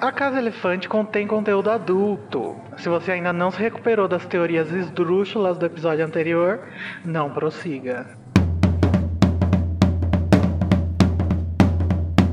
[0.00, 2.56] A Casa Elefante contém conteúdo adulto.
[2.78, 6.60] Se você ainda não se recuperou das teorias esdrúxulas do episódio anterior,
[7.04, 8.06] não prossiga.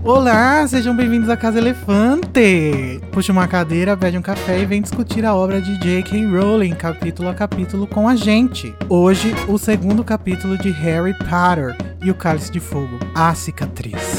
[0.02, 3.02] Olá, sejam bem-vindos à Casa Elefante!
[3.12, 6.26] Puxa uma cadeira, pede um café e vem discutir a obra de J.K.
[6.26, 8.74] Rowling, capítulo a capítulo, com a gente.
[8.88, 14.17] Hoje, o segundo capítulo de Harry Potter e o Cálice de Fogo, A Cicatriz.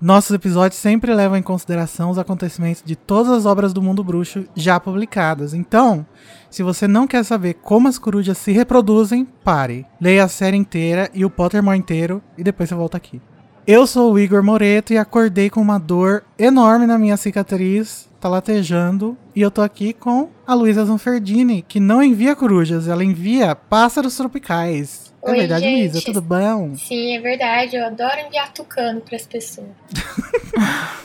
[0.00, 4.46] Nossos episódios sempre levam em consideração os acontecimentos de todas as obras do mundo bruxo
[4.54, 5.52] já publicadas.
[5.52, 6.06] Então,
[6.48, 9.84] se você não quer saber como as corujas se reproduzem, pare.
[10.00, 13.20] Leia a série inteira e o Pottermore inteiro e depois você volta aqui.
[13.66, 18.26] Eu sou o Igor Moreto e acordei com uma dor enorme na minha cicatriz, tá
[18.26, 23.54] latejando, e eu tô aqui com a Luísa Zanferdini, que não envia corujas, ela envia
[23.54, 25.09] pássaros tropicais.
[25.22, 25.92] É Oi, verdade, gente.
[25.92, 26.02] Luísa?
[26.02, 26.74] Tudo bom?
[26.76, 27.76] Sim, é verdade.
[27.76, 29.68] Eu adoro enviar tucano pras pessoas.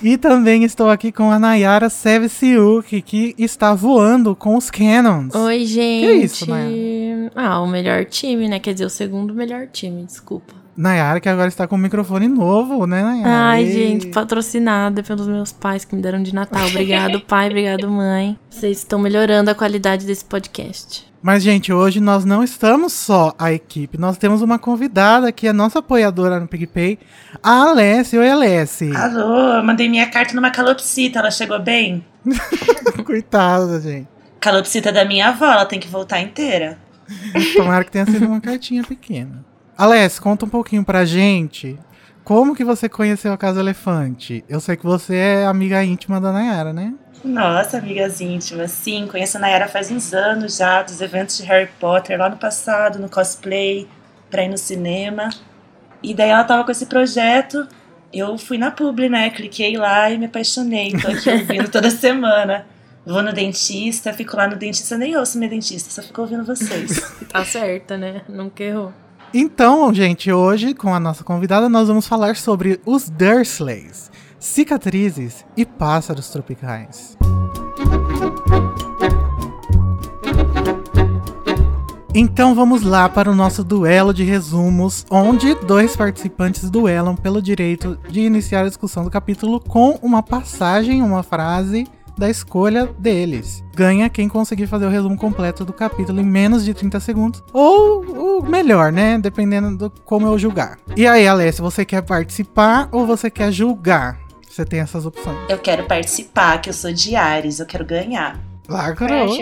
[0.03, 5.33] E também estou aqui com a Nayara Sevesiuk, que está voando com os Cannons.
[5.33, 6.05] Oi, gente.
[6.05, 7.31] Que isso, Nayara?
[7.33, 8.59] Ah, o melhor time, né?
[8.59, 10.64] Quer dizer, o segundo melhor time, desculpa.
[10.77, 13.29] Nayara, que agora está com um microfone novo, né, Nayara?
[13.29, 16.67] Ai, E- gente, patrocinada pelos meus pais que me deram de Natal.
[16.67, 18.37] Obrigado, pai, obrigado, mãe.
[18.49, 21.05] Vocês estão melhorando a qualidade desse podcast.
[21.21, 23.97] Mas, gente, hoje nós não estamos só a equipe.
[23.97, 26.99] Nós temos uma convidada que é nossa apoiadora no PicPay,
[27.41, 28.19] a Alessia.
[28.19, 28.95] Oi, Alessia.
[28.95, 32.05] Alô, eu mandei minha carta numa calopsita, ela chegou bem?
[33.05, 34.07] Coitada, gente.
[34.39, 36.77] Calopsita da minha avó, ela tem que voltar inteira.
[37.55, 39.43] Tomara que tenha sido uma cartinha pequena.
[39.77, 41.77] Alessia, conta um pouquinho pra gente
[42.23, 44.43] como que você conheceu a Casa Elefante.
[44.49, 46.93] Eu sei que você é amiga íntima da Nayara, né?
[47.23, 51.69] Nossa, amigas íntimas, sim, conheço a Nayara faz uns anos já, dos eventos de Harry
[51.79, 53.87] Potter, lá no passado, no cosplay,
[54.29, 55.29] pra ir no cinema.
[56.01, 57.67] E daí ela tava com esse projeto,
[58.13, 62.65] eu fui na publi, né, cliquei lá e me apaixonei, tô aqui ouvindo toda semana.
[63.05, 67.01] Vou no dentista, fico lá no dentista, nem ouço meu dentista, só fico ouvindo vocês.
[67.29, 68.21] Tá certa, né?
[68.27, 68.93] Nunca errou.
[69.33, 74.09] Então, gente, hoje, com a nossa convidada, nós vamos falar sobre os Dursleys,
[74.39, 77.17] cicatrizes e pássaros tropicais.
[82.17, 87.99] Então vamos lá para o nosso duelo de resumos, onde dois participantes duelam pelo direito
[88.09, 91.85] de iniciar a discussão do capítulo com uma passagem, uma frase
[92.17, 93.63] da escolha deles.
[93.75, 97.43] Ganha quem conseguir fazer o resumo completo do capítulo em menos de 30 segundos.
[97.53, 99.17] Ou o melhor, né?
[99.17, 100.77] Dependendo do como eu julgar.
[100.95, 104.19] E aí, Alessia, você quer participar ou você quer julgar?
[104.49, 105.37] Você tem essas opções.
[105.49, 108.39] Eu quero participar, que eu sou de Ares, eu quero ganhar.
[108.69, 109.37] Lacrou.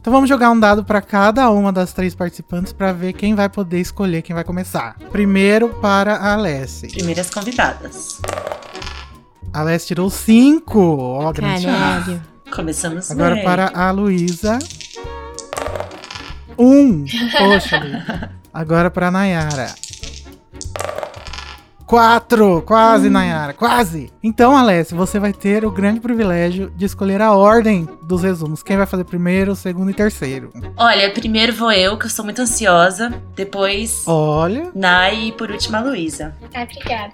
[0.00, 3.48] Então vamos jogar um dado para cada uma das três participantes para ver quem vai
[3.48, 4.96] poder escolher quem vai começar.
[5.12, 6.88] Primeiro para a Alessia.
[6.88, 8.20] Primeiras convidadas.
[9.52, 10.80] A Alessia tirou 5.
[10.80, 11.78] Ó, grande chance.
[11.78, 12.22] Caralho.
[12.54, 13.44] Começamos Agora bem.
[13.44, 14.58] para a Luísa.
[16.58, 17.04] Um.
[17.36, 18.30] Poxa, Luísa.
[18.52, 19.74] Agora para a Nayara.
[21.92, 22.62] Quatro.
[22.62, 23.52] Quase, Nayara.
[23.52, 24.10] Quase.
[24.22, 28.62] Então, Alessia, você vai ter o grande privilégio de escolher a ordem dos resumos.
[28.62, 30.50] Quem vai fazer primeiro, segundo e terceiro.
[30.74, 33.12] Olha, primeiro vou eu, que eu sou muito ansiosa.
[33.36, 34.70] Depois, Olha.
[34.74, 36.34] Nai e por último a Luísa.
[36.54, 37.12] Ai, obrigada.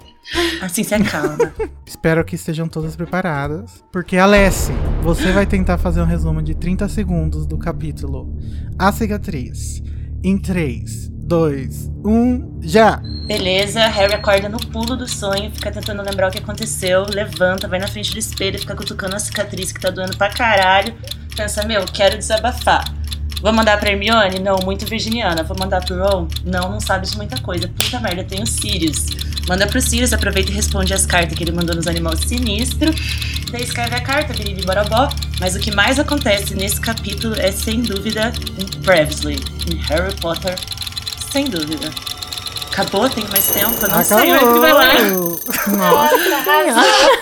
[0.61, 1.53] Assim se acalma.
[1.85, 3.83] Espero que estejam todas preparadas.
[3.91, 4.71] Porque, Alessi,
[5.03, 8.33] você vai tentar fazer um resumo de 30 segundos do capítulo
[8.77, 9.83] A Cicatriz.
[10.23, 12.95] Em 3, 2, 1, já!
[13.27, 17.77] Beleza, Harry acorda no pulo do sonho, fica tentando lembrar o que aconteceu, levanta, vai
[17.77, 20.91] na frente do espelho, fica cutucando a cicatriz que tá doendo pra caralho.
[21.37, 22.83] Pensa, meu, quero desabafar.
[23.43, 24.39] Vou mandar pra Hermione?
[24.39, 25.43] Não, muito virginiana.
[25.43, 26.27] Vou mandar pro Ron?
[26.43, 27.67] Não, não sabe de muita coisa.
[27.67, 29.05] Puta merda, tem o Sirius.
[29.47, 32.95] Manda pro Sirius, aproveita e responde as cartas que ele mandou nos animais sinistros.
[33.51, 35.09] Daí escreve a carta, Biriri Borobó.
[35.39, 39.37] Mas o que mais acontece nesse capítulo é, sem dúvida, em Brevesley,
[39.71, 40.55] em Harry Potter.
[41.31, 41.89] Sem dúvida.
[42.71, 43.09] Acabou?
[43.09, 43.75] Tem mais tempo?
[43.81, 44.93] Eu não sei onde que vai lá.
[45.77, 46.19] Nossa.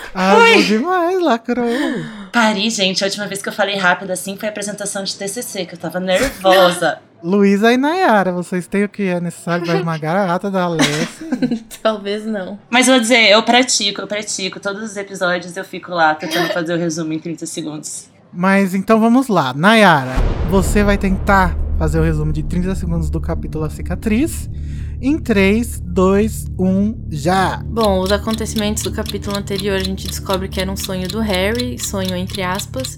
[0.13, 1.67] Arrasou demais, lacrou!
[2.31, 5.65] Pari, gente, a última vez que eu falei rápido assim foi a apresentação de TCC,
[5.65, 6.99] que eu tava nervosa.
[7.23, 11.07] Luísa e Nayara, vocês têm o que é necessário para esmagar a ata da Alessia?
[11.81, 12.59] Talvez não.
[12.69, 14.59] Mas eu vou dizer, eu pratico, eu pratico.
[14.59, 18.07] Todos os episódios eu fico lá tentando fazer o resumo em 30 segundos.
[18.33, 19.53] Mas então vamos lá.
[19.53, 20.15] Nayara,
[20.49, 24.49] você vai tentar fazer o resumo de 30 segundos do capítulo A Cicatriz.
[24.99, 27.61] Em 3, 2, 1, já!
[27.63, 31.77] Bom, os acontecimentos do capítulo anterior a gente descobre que era um sonho do Harry,
[31.77, 32.97] sonho entre aspas,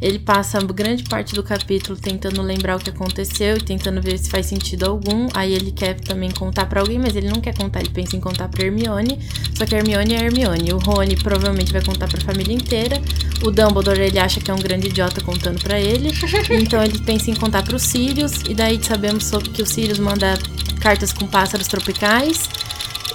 [0.00, 4.30] Ele passa grande parte do capítulo tentando lembrar o que aconteceu e tentando ver se
[4.30, 5.28] faz sentido algum.
[5.34, 8.20] Aí ele quer também contar pra alguém, mas ele não quer contar, ele pensa em
[8.20, 9.18] contar pra Hermione.
[9.56, 10.72] Só que a Hermione é a Hermione.
[10.72, 13.00] O Rony provavelmente vai contar pra família inteira.
[13.42, 16.10] O Dumbledore ele acha que é um grande idiota contando pra ele.
[16.50, 18.42] Então ele pensa em contar pro Sirius.
[18.48, 20.38] E daí sabemos sobre que o Sirius manda
[20.80, 22.48] cartas com pássaros tropicais.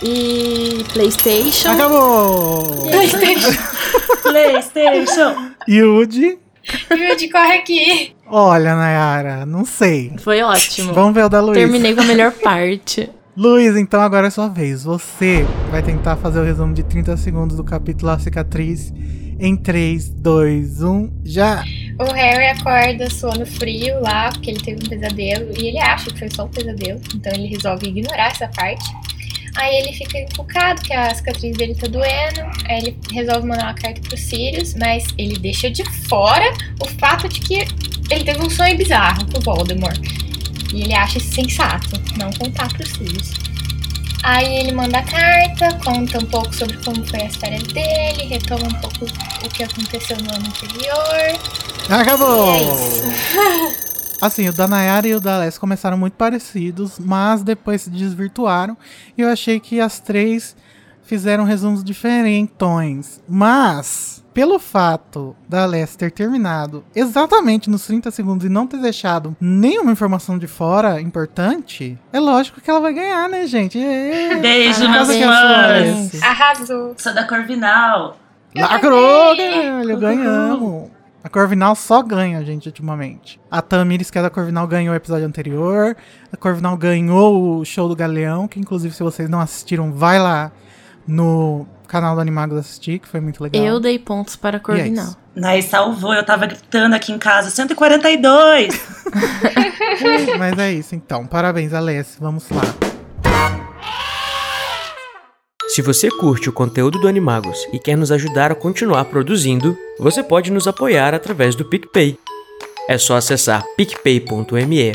[0.01, 1.69] E PlayStation.
[1.69, 2.89] Acabou!
[4.23, 5.53] PlayStation!
[5.67, 6.42] Yuji.
[6.91, 8.15] Yudi, corre aqui.
[8.27, 10.13] Olha, Nayara, não sei.
[10.19, 10.93] Foi ótimo.
[10.93, 11.59] Vamos ver o da Luísa.
[11.59, 13.09] Terminei com a melhor parte.
[13.35, 14.83] Luiz, então agora é sua vez.
[14.83, 18.93] Você vai tentar fazer o resumo de 30 segundos do capítulo A Cicatriz
[19.39, 21.63] em 3, 2, 1, já!
[21.99, 25.51] O Harry acorda suando frio lá, porque ele teve um pesadelo.
[25.59, 27.01] E ele acha que foi só um pesadelo.
[27.15, 28.85] Então ele resolve ignorar essa parte.
[29.55, 32.41] Aí ele fica encucado, que a cicatriz dele tá doendo.
[32.65, 37.29] Aí ele resolve mandar uma carta pro Sirius, mas ele deixa de fora o fato
[37.29, 37.67] de que
[38.09, 39.99] ele teve um sonho bizarro com o Voldemort.
[40.73, 43.31] E ele acha isso sensato, não contar pro Sirius.
[44.23, 48.63] Aí ele manda a carta, conta um pouco sobre como foi a história dele, retoma
[48.63, 49.05] um pouco
[49.45, 51.39] o que aconteceu no ano anterior.
[51.89, 52.47] Acabou!
[52.47, 53.83] E é isso.
[54.23, 58.77] Assim, o da Nayara e o da Alessia começaram muito parecidos, mas depois se desvirtuaram.
[59.17, 60.55] E eu achei que as três
[61.01, 63.21] fizeram resumos diferentões.
[63.27, 69.35] Mas, pelo fato da Alessia ter terminado exatamente nos 30 segundos e não ter deixado
[69.41, 73.77] nenhuma informação de fora importante, é lógico que ela vai ganhar, né, gente?
[74.39, 76.23] Beijo, meus fãs!
[76.23, 76.93] Arrasou.
[76.95, 78.15] Sou da Corvinal.
[78.55, 81.02] Lacrou, caralho, ganhamos.
[81.23, 83.39] A Corvinal só ganha, gente, ultimamente.
[83.49, 85.95] A Tamires, que é da Corvinal, ganhou o episódio anterior.
[86.31, 90.51] A Corvinal ganhou o show do Galeão, que inclusive, se vocês não assistiram, vai lá
[91.07, 93.63] no canal do Animagos assistir, que foi muito legal.
[93.63, 95.05] Eu dei pontos para Corvinal.
[95.05, 95.17] isso.
[95.33, 98.69] Nai salvou, eu tava gritando aqui em casa, 142!
[100.37, 101.25] Mas é isso, então.
[101.25, 102.17] Parabéns, Alessia.
[102.19, 102.92] Vamos lá.
[105.73, 110.21] Se você curte o conteúdo do Animagos e quer nos ajudar a continuar produzindo, você
[110.21, 112.15] pode nos apoiar através do PicPay.
[112.87, 114.91] É só acessar picpay.me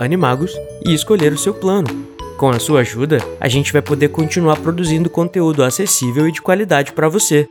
[0.00, 0.50] animagos
[0.86, 2.08] e escolher o seu plano.
[2.38, 6.92] Com a sua ajuda, a gente vai poder continuar produzindo conteúdo acessível e de qualidade
[6.92, 7.46] para você.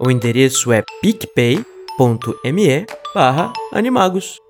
[0.00, 1.64] O endereço é picpay.me
[3.70, 4.40] animagos.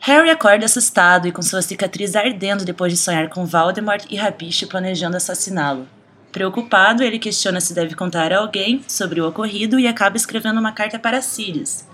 [0.00, 4.68] Harry acorda assustado e com sua cicatriz ardendo depois de sonhar com Voldemort e Rabicho
[4.68, 5.88] planejando assassiná-lo.
[6.34, 10.72] Preocupado, ele questiona se deve contar a alguém sobre o ocorrido e acaba escrevendo uma
[10.72, 11.84] carta para Sirius,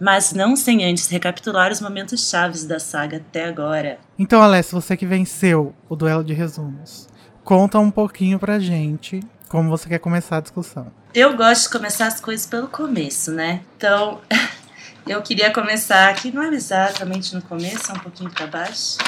[0.00, 3.98] mas não sem antes recapitular os momentos chaves da saga até agora.
[4.16, 7.08] Então, Alessia, você que venceu o duelo de resumos,
[7.42, 9.18] conta um pouquinho pra gente
[9.48, 10.92] como você quer começar a discussão.
[11.12, 13.62] Eu gosto de começar as coisas pelo começo, né?
[13.76, 14.20] Então,
[15.08, 18.98] eu queria começar aqui, não é exatamente no começo, é um pouquinho para baixo.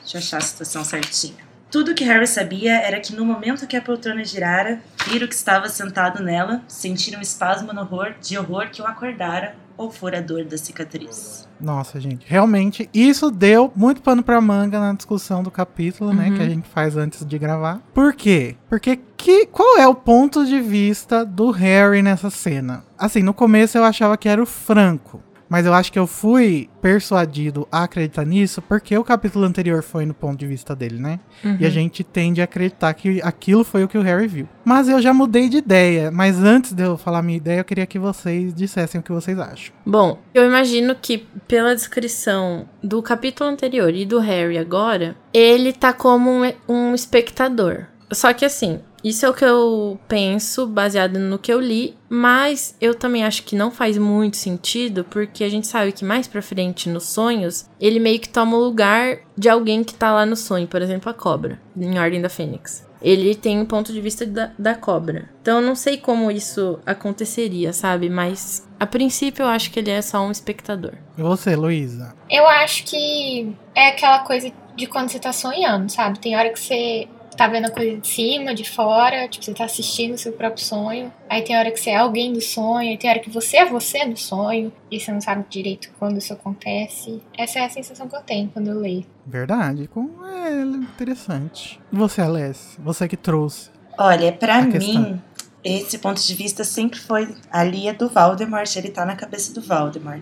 [0.00, 1.45] Deixa eu achar a situação certinha.
[1.70, 5.68] Tudo que Harry sabia era que no momento que a poltrona girara, vira que estava
[5.68, 10.20] sentado nela, sentiram um espasmo no horror, de horror que o acordara ou fora a
[10.22, 11.46] dor da cicatriz.
[11.60, 16.36] Nossa, gente, realmente isso deu muito pano pra manga na discussão do capítulo, né, Uhum.
[16.36, 17.80] que a gente faz antes de gravar.
[17.92, 18.56] Por quê?
[18.70, 22.84] Porque que, qual é o ponto de vista do Harry nessa cena?
[22.98, 26.68] Assim, no começo eu achava que era o Franco, mas eu acho que eu fui
[26.80, 31.20] persuadido a acreditar nisso porque o capítulo anterior foi no ponto de vista dele, né?
[31.44, 31.56] Uhum.
[31.60, 34.48] E a gente tende a acreditar que aquilo foi o que o Harry viu.
[34.64, 37.86] Mas eu já mudei de ideia, mas antes de eu falar minha ideia, eu queria
[37.86, 39.74] que vocês dissessem o que vocês acham.
[39.84, 45.92] Bom, eu imagino que pela descrição do capítulo anterior e do Harry agora, ele tá
[45.92, 47.86] como um, um espectador.
[48.12, 52.76] Só que assim, isso é o que eu penso baseado no que eu li, mas
[52.80, 56.42] eu também acho que não faz muito sentido, porque a gente sabe que mais pra
[56.42, 60.34] frente nos sonhos, ele meio que toma o lugar de alguém que tá lá no
[60.34, 62.84] sonho, por exemplo, a cobra, em Ordem da Fênix.
[63.00, 65.30] Ele tem um ponto de vista da, da cobra.
[65.40, 68.10] Então eu não sei como isso aconteceria, sabe?
[68.10, 70.94] Mas a princípio eu acho que ele é só um espectador.
[71.16, 72.12] E você, Luísa?
[72.28, 76.18] Eu acho que é aquela coisa de quando você tá sonhando, sabe?
[76.18, 79.64] Tem hora que você tá vendo a coisa de cima, de fora, tipo, você tá
[79.64, 81.12] assistindo o seu próprio sonho.
[81.28, 83.64] Aí tem hora que você é alguém do sonho, aí tem hora que você é
[83.66, 87.20] você no sonho, e você não sabe direito quando isso acontece.
[87.36, 89.04] Essa é a sensação que eu tenho quando eu leio.
[89.26, 91.80] Verdade, é interessante.
[91.92, 92.80] E você, Alessia?
[92.82, 93.70] Você que trouxe.
[93.98, 95.22] Olha, pra A mim, questão.
[95.64, 99.60] esse ponto de vista sempre foi ali é do Voldemort, ele tá na cabeça do
[99.60, 100.20] Voldemort.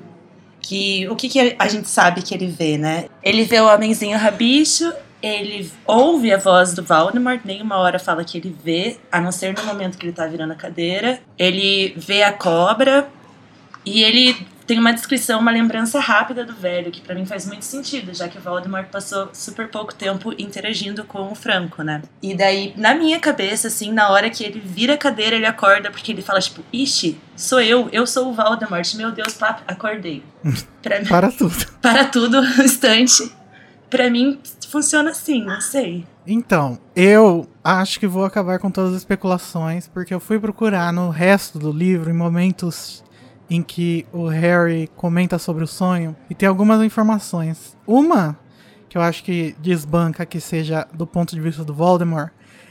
[0.61, 3.05] Que o que, que a gente sabe que ele vê, né?
[3.23, 4.91] Ele vê o homenzinho rabicho,
[5.25, 9.55] ele ouve a voz do Voldemort, nenhuma hora fala que ele vê, a não ser
[9.55, 11.21] no momento que ele tá virando a cadeira.
[11.39, 13.09] Ele vê a cobra
[13.85, 17.65] e ele tem uma descrição, uma lembrança rápida do velho, que para mim faz muito
[17.65, 22.03] sentido, já que o Voldemort passou super pouco tempo interagindo com o Franco, né?
[22.23, 25.91] E daí, na minha cabeça, assim, na hora que ele vira a cadeira, ele acorda,
[25.91, 30.23] porque ele fala, tipo, ixi, sou eu, eu sou o Voldemort, meu Deus, pá, acordei.
[30.83, 31.67] Pra mim, Para tudo.
[31.81, 33.33] para tudo, um instante.
[33.91, 36.05] Pra mim, funciona assim, não sei.
[36.27, 41.11] Então, eu acho que vou acabar com todas as especulações, porque eu fui procurar no
[41.11, 43.05] resto do livro, em momentos
[43.49, 47.77] em que o Harry comenta sobre o sonho, e tem algumas informações.
[47.87, 48.39] Uma,
[48.89, 52.31] que eu acho que desbanca que seja do ponto de vista do Voldemort,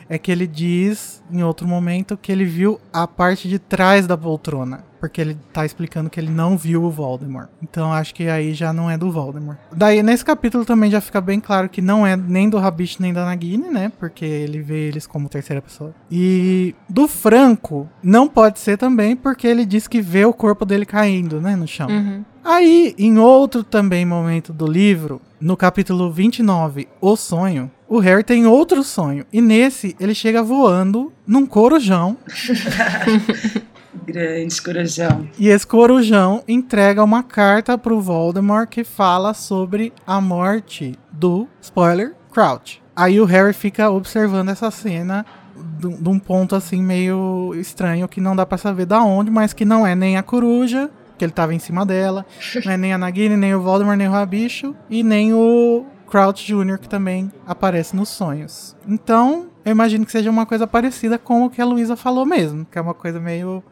[0.10, 4.18] é que ele diz, em outro momento, que ele viu a parte de trás da
[4.18, 4.84] poltrona.
[5.04, 7.50] Porque ele tá explicando que ele não viu o Voldemort.
[7.62, 9.58] Então acho que aí já não é do Voldemort.
[9.70, 13.12] Daí, nesse capítulo também já fica bem claro que não é nem do Rabicho nem
[13.12, 13.92] da Nagini, né?
[14.00, 15.94] Porque ele vê eles como terceira pessoa.
[16.10, 20.86] E do Franco, não pode ser também, porque ele diz que vê o corpo dele
[20.86, 21.54] caindo, né?
[21.54, 21.90] No chão.
[21.90, 22.24] Uhum.
[22.42, 28.48] Aí, em outro também momento do livro, no capítulo 29, O Sonho, o Harry tem
[28.48, 29.26] outro sonho.
[29.34, 32.18] E nesse, ele chega voando num corujão.
[34.06, 35.28] Grande corujão.
[35.38, 42.16] E esse corujão entrega uma carta pro Voldemort que fala sobre a morte do, spoiler,
[42.32, 42.82] Crouch.
[42.96, 48.36] Aí o Harry fica observando essa cena de um ponto assim meio estranho que não
[48.36, 51.54] dá pra saber da onde, mas que não é nem a coruja, que ele tava
[51.54, 52.26] em cima dela,
[52.66, 56.46] não é nem a Nagini, nem o Voldemort, nem o Rabicho e nem o Crouch
[56.46, 58.76] Jr., que também aparece nos sonhos.
[58.88, 62.66] Então, eu imagino que seja uma coisa parecida com o que a Luísa falou mesmo,
[62.66, 63.64] que é uma coisa meio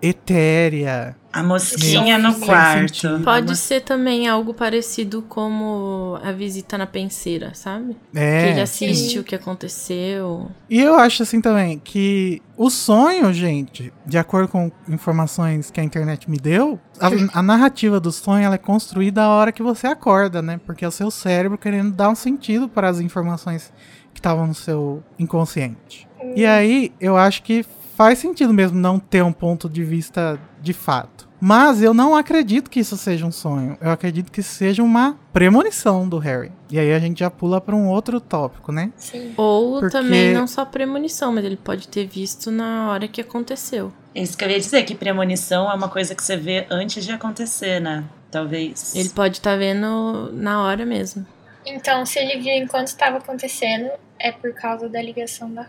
[0.00, 1.16] etérea.
[1.32, 3.20] A mosquinha Meu, no quarto.
[3.22, 7.94] Pode ser também algo parecido como a visita na penseira, sabe?
[8.10, 8.50] Que É.
[8.52, 10.50] ele assiste o que aconteceu.
[10.70, 15.84] E eu acho assim também que o sonho, gente, de acordo com informações que a
[15.84, 19.86] internet me deu, a, a narrativa do sonho ela é construída a hora que você
[19.86, 20.58] acorda, né?
[20.64, 23.70] Porque é o seu cérebro querendo dar um sentido para as informações
[24.14, 26.08] que estavam no seu inconsciente.
[26.34, 27.64] E aí, eu acho que
[27.96, 31.26] faz sentido mesmo não ter um ponto de vista de fato.
[31.40, 33.76] Mas eu não acredito que isso seja um sonho.
[33.80, 36.50] Eu acredito que seja uma premonição do Harry.
[36.70, 38.90] E aí a gente já pula para um outro tópico, né?
[38.96, 39.32] Sim.
[39.36, 43.92] Ou Porque- também não só premonição, mas ele pode ter visto na hora que aconteceu.
[44.14, 47.04] É Isso que eu ia dizer, que premonição é uma coisa que você vê antes
[47.04, 48.04] de acontecer, né?
[48.30, 48.94] Talvez.
[48.94, 51.26] Ele pode estar vendo na hora mesmo.
[51.66, 55.62] Então, se ele viu enquanto estava acontecendo, é por causa da ligação da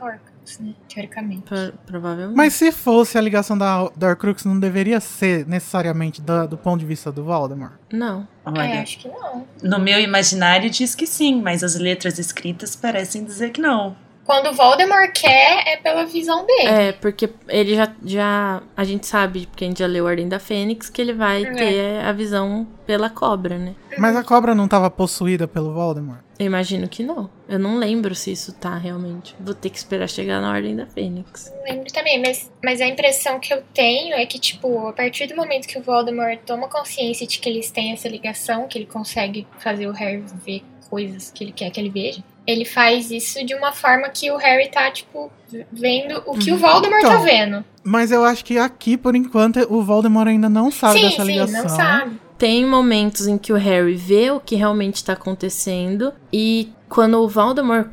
[0.47, 0.73] Horcrux, né?
[0.87, 1.41] Teoricamente.
[1.43, 2.35] Pro- provavelmente.
[2.35, 6.79] Mas se fosse a ligação da, da Horcrux, não deveria ser necessariamente da- do ponto
[6.79, 7.73] de vista do Voldemort?
[7.91, 8.27] Não.
[8.45, 9.45] É, Olha, acho que não.
[9.61, 13.95] no meu imaginário diz que sim, mas as letras escritas parecem dizer que não.
[14.27, 16.67] Quando o Voldemort quer, é pela visão dele.
[16.67, 18.61] É, porque ele já, já.
[18.75, 21.53] A gente sabe, porque a gente já leu Ordem da Fênix, que ele vai É.
[21.53, 23.73] ter a visão pela cobra, né?
[23.97, 26.19] Mas a cobra não estava possuída pelo Voldemort?
[26.37, 27.29] Eu imagino que não.
[27.47, 29.33] Eu não lembro se isso tá realmente.
[29.39, 31.51] Vou ter que esperar chegar na Ordem da Fênix.
[31.55, 35.27] Não lembro também, mas, mas a impressão que eu tenho é que, tipo, a partir
[35.27, 38.85] do momento que o Voldemort toma consciência de que eles têm essa ligação, que ele
[38.85, 43.45] consegue fazer o Harry ver coisas que ele quer que ele veja, ele faz isso
[43.45, 45.29] de uma forma que o Harry tá, tipo,
[45.71, 47.65] vendo o que o Voldemort tá Então, vendo.
[47.83, 51.31] Mas eu acho que aqui, por enquanto, o Voldemort ainda não sabe sim, dessa sim,
[51.31, 51.61] ligação.
[51.63, 52.21] não sabe.
[52.37, 56.13] Tem momentos em que o Harry vê o que realmente tá acontecendo.
[56.31, 57.87] E quando o Voldemort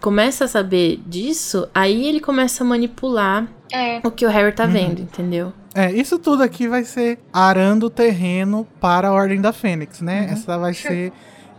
[0.00, 4.00] começa a saber disso, aí ele começa a manipular É.
[4.04, 5.52] o que o Harry tá vendo, entendeu?
[5.74, 10.28] É, isso tudo aqui vai ser arando o terreno para a Ordem da Fênix, né?
[10.30, 11.12] Essa vai ser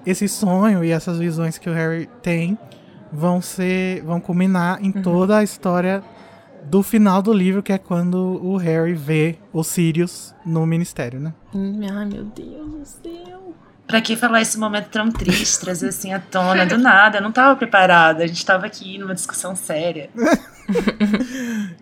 [0.10, 2.58] esse sonho e essas visões que o Harry tem
[3.12, 6.02] vão ser vão culminar em toda a história
[6.64, 11.34] do final do livro, que é quando o Harry vê o Sirius no ministério, né?
[11.54, 13.54] Hum, Ai, meu Deus do céu.
[13.86, 17.20] Pra que falar esse momento tão triste, trazer assim à tona, do nada?
[17.20, 20.10] Eu não tava preparada, a gente tava aqui numa discussão séria.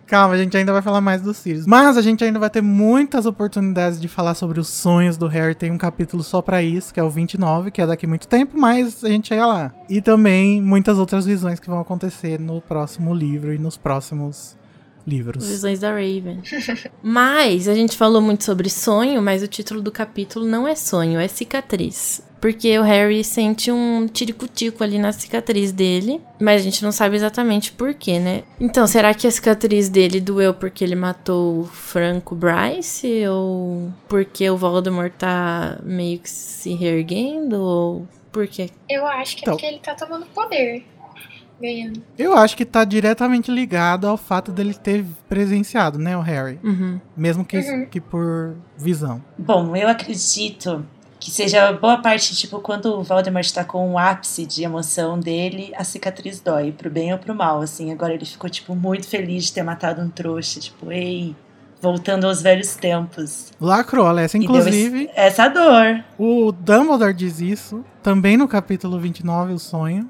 [0.06, 1.66] Calma, a gente ainda vai falar mais dos Sirius.
[1.66, 5.54] Mas a gente ainda vai ter muitas oportunidades de falar sobre os sonhos do Harry.
[5.54, 8.56] Tem um capítulo só pra isso, que é o 29, que é daqui muito tempo,
[8.56, 9.74] mas a gente chega lá.
[9.90, 14.56] E também muitas outras visões que vão acontecer no próximo livro e nos próximos
[15.06, 15.46] livros.
[15.46, 16.40] Visões da Raven.
[17.02, 21.18] mas a gente falou muito sobre sonho, mas o título do capítulo não é sonho,
[21.18, 22.22] é cicatriz.
[22.40, 27.16] Porque o Harry sente um tiricutico ali na cicatriz dele, mas a gente não sabe
[27.16, 28.42] exatamente por quê, né?
[28.60, 33.26] Então, será que a cicatriz dele doeu porque ele matou o Franco Bryce?
[33.26, 37.60] Ou porque o Voldemort tá meio que se reerguendo?
[37.60, 38.68] Ou por quê?
[38.88, 39.54] Eu acho que é Então.
[39.54, 40.84] porque ele tá tomando poder.
[41.58, 42.02] ganhando.
[42.18, 46.58] Eu acho que tá diretamente ligado ao fato dele ter presenciado, né, o Harry.
[46.62, 47.00] Uhum.
[47.16, 47.86] Mesmo que, Uhum.
[47.86, 49.24] que por visão.
[49.38, 50.84] Bom, eu acredito
[51.26, 55.72] que seja boa parte, tipo, quando o Voldemort tá com o ápice de emoção dele,
[55.76, 57.90] a cicatriz dói, pro bem ou pro mal, assim.
[57.90, 61.34] Agora ele ficou, tipo, muito feliz de ter matado um trouxa, tipo, ei,
[61.82, 63.50] voltando aos velhos tempos.
[63.60, 64.38] Lacrou, Alessia.
[64.38, 66.04] E deu Inclusive, essa dor.
[66.16, 70.06] o Dumbledore diz isso, também no capítulo 29, O Sonho,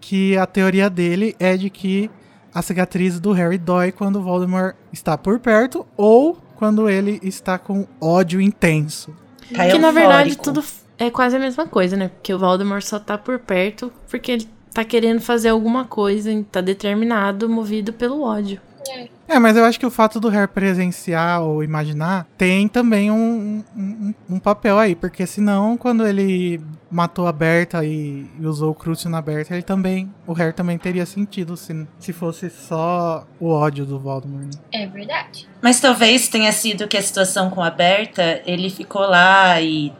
[0.00, 2.10] que a teoria dele é de que
[2.54, 7.58] a cicatriz do Harry dói quando o Voldemort está por perto ou quando ele está
[7.58, 9.14] com ódio intenso.
[9.54, 10.44] Tá que na verdade eufórico.
[10.44, 10.64] tudo
[10.98, 12.08] é quase a mesma coisa, né?
[12.08, 16.44] Porque o Voldemort só tá por perto porque ele tá querendo fazer alguma coisa, e
[16.44, 18.60] tá determinado, movido pelo ódio.
[18.88, 19.08] É,
[19.38, 24.14] mas eu acho que o fato do Harry presenciar ou imaginar tem também um, um,
[24.28, 26.60] um papel aí, porque senão, quando ele
[26.90, 30.76] matou a Berta e, e usou o Crucio na Berta, ele também, o Harry também
[30.76, 34.46] teria sentido se, se fosse só o ódio do Voldemort.
[34.46, 34.50] né?
[34.72, 35.48] É verdade.
[35.62, 39.92] Mas talvez tenha sido que a situação com a Berta, ele ficou lá e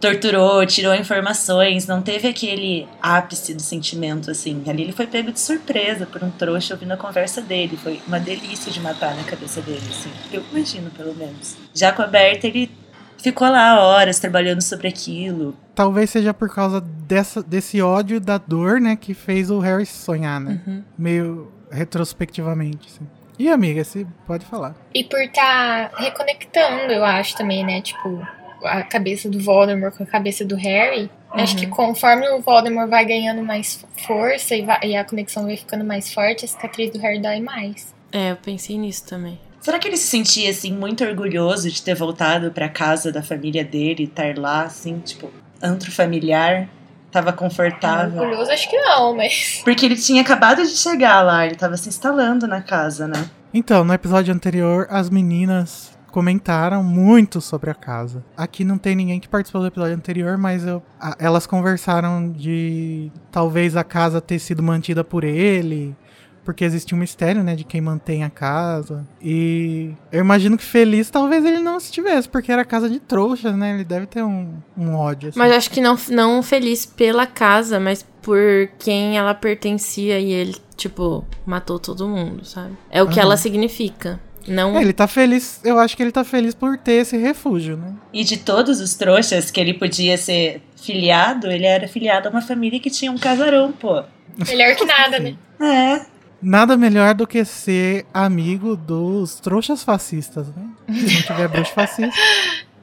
[0.00, 4.62] torturou, tirou informações, não teve aquele ápice do sentimento, assim.
[4.66, 7.76] Ali ele foi pego de surpresa por um trouxa ouvindo a conversa dele.
[7.76, 10.10] Foi uma delícia de matar na cabeça dele, assim.
[10.32, 11.56] Eu imagino, pelo menos.
[11.74, 12.70] Já com a Berta, ele
[13.18, 15.56] ficou lá horas trabalhando sobre aquilo.
[15.74, 20.40] Talvez seja por causa dessa, desse ódio da dor, né, que fez o Harry sonhar,
[20.40, 20.60] né?
[20.66, 20.82] Uhum.
[20.96, 23.06] Meio retrospectivamente, assim.
[23.38, 24.74] E amiga, você pode falar.
[24.94, 27.82] E por estar reconectando, eu acho também, né?
[27.82, 28.26] Tipo,
[28.64, 31.10] a cabeça do Voldemort com a cabeça do Harry.
[31.32, 35.56] Acho que conforme o Voldemort vai ganhando mais força e, vai- e a conexão vai
[35.56, 37.94] ficando mais forte, a cicatriz do Harry dói mais.
[38.12, 39.38] É, eu pensei nisso também.
[39.60, 43.64] Será que ele se sentia, assim, muito orgulhoso de ter voltado pra casa da família
[43.64, 45.28] dele, estar lá, assim, tipo,
[45.62, 46.68] antro familiar?
[47.10, 48.20] Tava confortável.
[48.22, 49.60] Orgulhoso, acho que não, mas.
[49.64, 53.28] Porque ele tinha acabado de chegar lá, ele tava se instalando na casa, né?
[53.52, 58.24] Então, no episódio anterior, as meninas comentaram muito sobre a casa.
[58.34, 63.12] Aqui não tem ninguém que participou do episódio anterior, mas eu- a- elas conversaram de
[63.30, 65.94] talvez a casa ter sido mantida por ele,
[66.42, 69.06] porque existe um mistério, né, de quem mantém a casa.
[69.20, 73.74] E eu imagino que feliz talvez ele não estivesse, porque era casa de trouxas, né?
[73.74, 75.28] Ele deve ter um, um ódio.
[75.28, 75.38] assim.
[75.38, 80.56] Mas acho que não, não feliz pela casa, mas por quem ela pertencia e ele,
[80.78, 82.72] tipo, matou todo mundo, sabe?
[82.90, 83.26] É o que Aham.
[83.28, 84.18] ela significa.
[84.48, 84.76] Não.
[84.76, 87.92] É, ele tá feliz, eu acho que ele tá feliz por ter esse refúgio, né?
[88.12, 92.42] E de todos os trouxas que ele podia ser filiado, ele era filiado a uma
[92.42, 94.02] família que tinha um casarão, pô.
[94.46, 95.36] Melhor que nada, né?
[95.60, 96.06] É.
[96.40, 100.68] Nada melhor do que ser amigo dos trouxas fascistas, né?
[100.94, 102.14] Se não tiver bruxo fascista.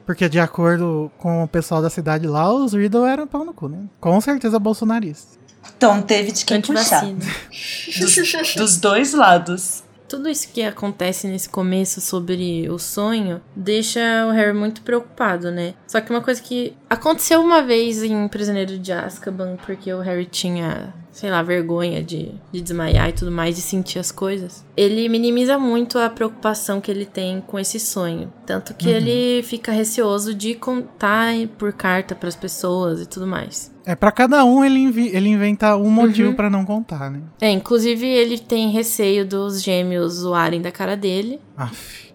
[0.04, 3.68] Porque de acordo com o pessoal da cidade lá, os Riddle eram pau no cu,
[3.68, 3.84] né?
[4.00, 5.38] Com certeza bolsonaristas.
[5.76, 7.06] Então teve de quem puxar.
[7.06, 9.82] Dos, dos dois lados.
[10.14, 15.74] Tudo isso que acontece nesse começo sobre o sonho deixa o Harry muito preocupado, né?
[15.88, 20.24] Só que uma coisa que aconteceu uma vez em Prisioneiro de Azkaban, porque o Harry
[20.24, 24.66] tinha, sei lá, vergonha de, de desmaiar e tudo mais, de sentir as coisas.
[24.76, 28.32] Ele minimiza muito a preocupação que ele tem com esse sonho.
[28.44, 33.72] Tanto que ele fica receoso de contar por carta pras pessoas e tudo mais.
[33.86, 37.20] É, pra cada um ele, ele inventa um motivo pra não contar, né?
[37.40, 41.40] É, inclusive ele tem receio dos gêmeos zoarem da cara dele.
[41.56, 42.12] Aff.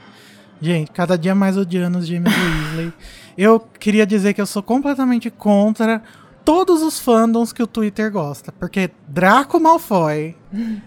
[0.61, 2.93] Gente, cada dia mais odiando os gêmeos do Weasley.
[3.37, 6.03] Eu queria dizer que eu sou completamente contra
[6.49, 8.51] todos os fandoms que o Twitter gosta.
[8.51, 10.35] Porque Draco Malfoy,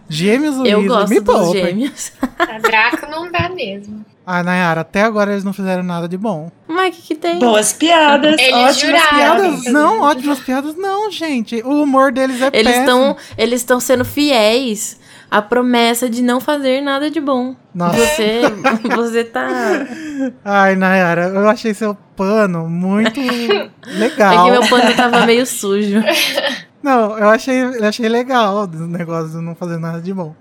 [0.08, 1.64] gêmeos Eu Weasley, gosto me dos poupem.
[1.64, 2.12] gêmeos.
[2.36, 4.04] A Draco não dá mesmo.
[4.26, 6.50] Ah, Nayara, até agora eles não fizeram nada de bom.
[6.66, 7.38] Mas o que, que tem?
[7.38, 9.16] Boas piadas, Eles ótimas juraram.
[9.16, 9.64] piadas.
[9.72, 11.62] Não, ótimas piadas, não, gente.
[11.64, 12.80] O humor deles é Eles péssimo.
[12.82, 14.98] estão eles estão sendo fiéis
[15.32, 17.56] à promessa de não fazer nada de bom.
[17.74, 17.96] Nossa.
[17.96, 18.42] Você,
[18.94, 19.48] você tá.
[20.44, 24.44] Ai, Nayara, eu achei seu pano muito É legal.
[24.44, 26.04] que meu pano tava meio sujo.
[26.82, 30.34] Não, eu achei, eu achei legal o negócio de não fazer nada de bom.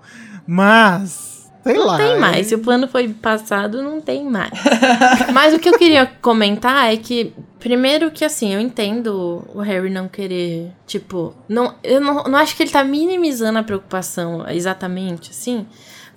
[0.46, 1.31] Mas,
[1.62, 1.98] sei lá.
[1.98, 2.46] Não tem mais.
[2.46, 4.50] Se o plano foi passado, não tem mais.
[5.32, 9.90] Mas o que eu queria comentar é que, primeiro que assim, eu entendo o Harry
[9.90, 15.30] não querer, tipo, não, eu não, não acho que ele tá minimizando a preocupação exatamente,
[15.30, 15.66] assim,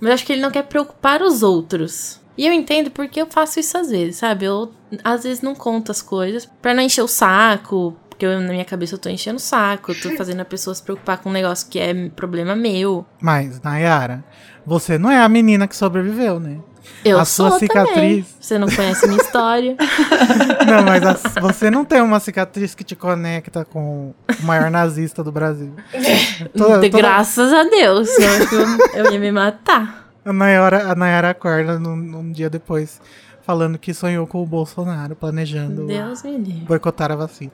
[0.00, 2.20] mas acho que ele não quer preocupar os outros.
[2.36, 4.44] E eu entendo porque eu faço isso às vezes, sabe?
[4.44, 4.70] Eu
[5.02, 8.64] às vezes não conto as coisas pra não encher o saco, porque eu, na minha
[8.64, 11.32] cabeça eu tô enchendo o saco, eu tô fazendo a pessoa se preocupar com um
[11.32, 13.04] negócio que é problema meu.
[13.20, 14.24] Mas, Nayara,
[14.66, 16.58] você não é a menina que sobreviveu, né?
[17.04, 17.68] Eu a sou sua também.
[17.84, 18.36] cicatriz.
[18.40, 19.76] Você não conhece minha história.
[20.66, 25.22] Não, mas a- você não tem uma cicatriz que te conecta com o maior nazista
[25.22, 25.72] do Brasil.
[26.56, 28.08] Toda- De toda- Graças a Deus.
[28.18, 30.08] Eu, eu ia me matar.
[30.24, 33.00] A Nayara, a Nayara acorda num, dia depois
[33.44, 36.64] falando que sonhou com o Bolsonaro, planejando Deus me livre.
[36.66, 37.52] boicotar a vacina.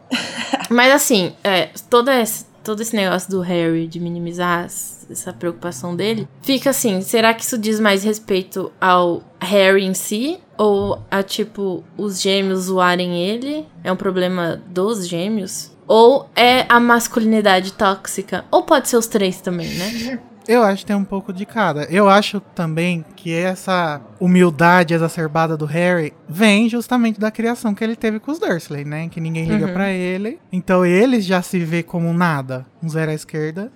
[0.71, 6.29] Mas assim, é, toda esse, todo esse negócio do Harry de minimizar essa preocupação dele,
[6.43, 10.39] fica assim, será que isso diz mais respeito ao Harry em si?
[10.57, 13.67] Ou a, tipo, os gêmeos zoarem ele?
[13.83, 15.73] É um problema dos gêmeos?
[15.87, 18.45] Ou é a masculinidade tóxica?
[18.51, 20.21] Ou pode ser os três também, né?
[20.49, 21.85] Eu acho que tem um pouco de cada.
[21.85, 27.95] Eu acho também que essa humildade exacerbada do Harry vem justamente da criação que ele
[27.95, 29.09] teve com os Dursley, né?
[29.09, 29.73] Que ninguém liga Uhum.
[29.73, 30.39] pra ele.
[30.53, 33.71] Então ele já se vê como nada, um zero à esquerda.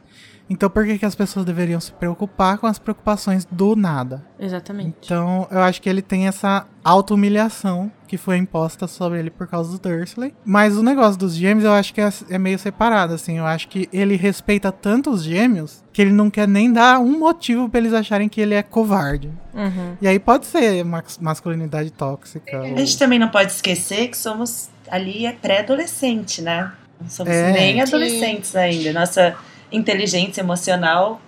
[0.48, 4.24] Então por que, que as pessoas deveriam se preocupar com as preocupações do nada?
[4.38, 4.94] Exatamente.
[5.04, 9.72] Então eu acho que ele tem essa auto-humilhação que foi imposta sobre ele por causa
[9.72, 10.32] do Dursley.
[10.44, 13.38] Mas o negócio dos gêmeos eu acho que é, é meio separado, assim.
[13.38, 17.18] Eu acho que ele respeita tanto os gêmeos que ele não quer nem dar um
[17.18, 19.30] motivo pra eles acharem que ele é covarde.
[19.54, 19.96] Uhum.
[20.00, 22.56] E aí pode ser mas- masculinidade tóxica.
[22.58, 26.70] A ou- gente também não pode esquecer que somos ali é pré-adolescente, né?
[27.00, 27.52] Não somos É.
[27.52, 28.92] nem adolescentes ainda.
[28.92, 29.34] Nossa
[29.76, 31.20] inteligência emocional,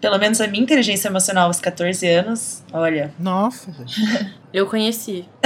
[0.00, 4.00] pelo menos a minha inteligência emocional aos 14 anos, olha, Nossa, gente.
[4.52, 5.26] Eu conheci.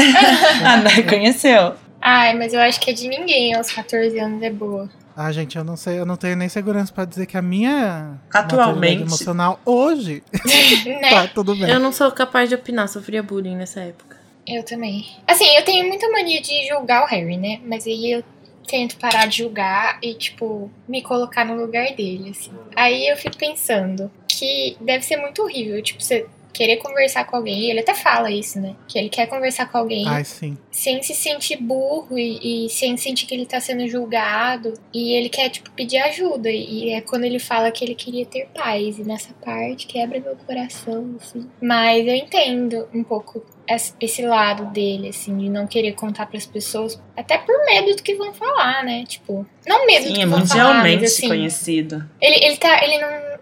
[0.64, 1.74] a Ana conheceu.
[2.00, 4.88] Ai, mas eu acho que a de ninguém aos 14 anos é boa.
[5.16, 8.18] Ah, gente, eu não sei, eu não tenho nem segurança pra dizer que a minha
[8.32, 9.02] Atualmente.
[9.02, 10.22] emocional hoje
[11.00, 11.10] né?
[11.10, 11.68] tá tudo bem.
[11.68, 14.16] Eu não sou capaz de opinar, sofria bullying nessa época.
[14.46, 15.06] Eu também.
[15.28, 17.60] Assim, eu tenho muita mania de julgar o Harry, né?
[17.64, 18.24] Mas aí eu
[18.66, 22.52] tento parar de julgar e, tipo, me colocar no lugar dele, assim.
[22.74, 27.70] Aí eu fico pensando que deve ser muito horrível, tipo, você querer conversar com alguém.
[27.70, 28.74] Ele até fala isso, né?
[28.86, 30.56] Que ele quer conversar com alguém Ai, sim.
[30.70, 34.74] sem se sentir burro e, e sem sentir que ele tá sendo julgado.
[34.92, 36.50] E ele quer, tipo, pedir ajuda.
[36.50, 38.98] E é quando ele fala que ele queria ter paz.
[38.98, 41.48] E nessa parte quebra meu coração, assim.
[41.60, 46.44] Mas eu entendo um pouco es- esse lado dele, assim, de não querer contar pras
[46.46, 47.00] pessoas.
[47.16, 49.04] Até por medo do que vão falar, né?
[49.06, 51.28] Tipo, não medo do Sim, que é vão falar, mundialmente mas assim.
[51.28, 52.08] conhecido.
[52.20, 52.84] Ele, ele tá.
[52.84, 53.32] Ele não.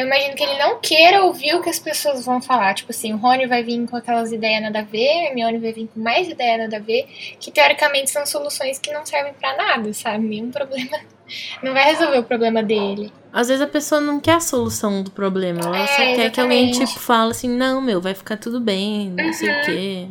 [0.00, 2.74] Eu imagino que ele não queira ouvir o que as pessoas vão falar.
[2.74, 5.72] Tipo assim, o Rony vai vir com aquelas ideias nada a ver, a Hermione vai
[5.72, 7.06] vir com mais ideia nada a ver,
[7.38, 10.26] que teoricamente são soluções que não servem pra nada, sabe?
[10.26, 10.98] Nenhum problema.
[11.62, 13.12] Não vai resolver o problema dele.
[13.32, 15.60] Às vezes a pessoa não quer a solução do problema.
[15.60, 19.10] Ela só É, quer que alguém, tipo, fale assim, não, meu, vai ficar tudo bem,
[19.16, 20.08] não sei o quê.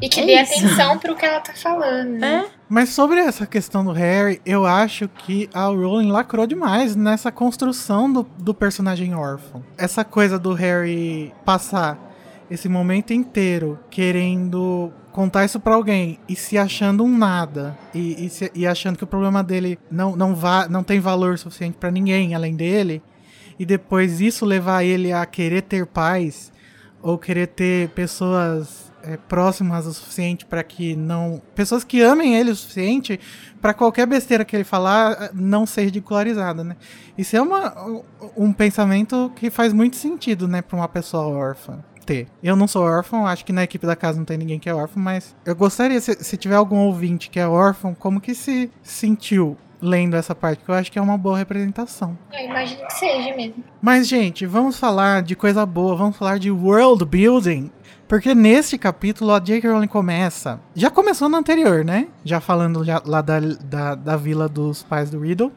[0.00, 0.54] E que É dê isso.
[0.64, 2.10] atenção pro que ela tá falando.
[2.20, 2.44] né?
[2.46, 7.30] É, Mas sobre essa questão do Harry, eu acho que a Rowling lacrou demais nessa
[7.30, 9.62] construção do, do personagem órfão.
[9.78, 11.96] Essa coisa do Harry passar
[12.50, 18.28] esse momento inteiro querendo contar isso pra alguém e se achando um nada e, e,
[18.28, 21.92] se- e achando que o problema dele não, não, va não tem valor suficiente pra
[21.92, 23.00] ninguém além dele
[23.56, 26.52] e depois isso levar ele a querer ter paz
[27.00, 32.50] ou querer ter pessoas é, próximas o suficiente para que não pessoas que amem ele
[32.50, 33.18] o suficiente
[33.60, 36.76] para qualquer besteira que ele falar não ser ridicularizada, né?
[37.16, 38.02] Isso é uma, um-
[38.36, 42.26] um pensamento que faz muito sentido, né, para uma pessoa órfã ter.
[42.42, 44.74] Eu não sou órfão, acho que na equipe da casa não tem ninguém que é
[44.74, 48.70] órfão, mas eu gostaria se, se tiver algum ouvinte que é órfão, como que se
[48.82, 50.62] sentiu lendo essa parte?
[50.64, 52.16] Que eu acho que é uma boa representação.
[52.32, 53.62] Eu imagino que seja mesmo.
[53.82, 57.70] Mas, gente, vamos falar de coisa boa, vamos falar de world building.
[58.08, 59.70] Porque nesse capítulo a J.K.
[59.70, 60.60] Rowling começa.
[60.74, 62.08] Já começou no anterior, né?
[62.24, 65.52] Já falando já lá da, da, da vila dos pais do Riddle.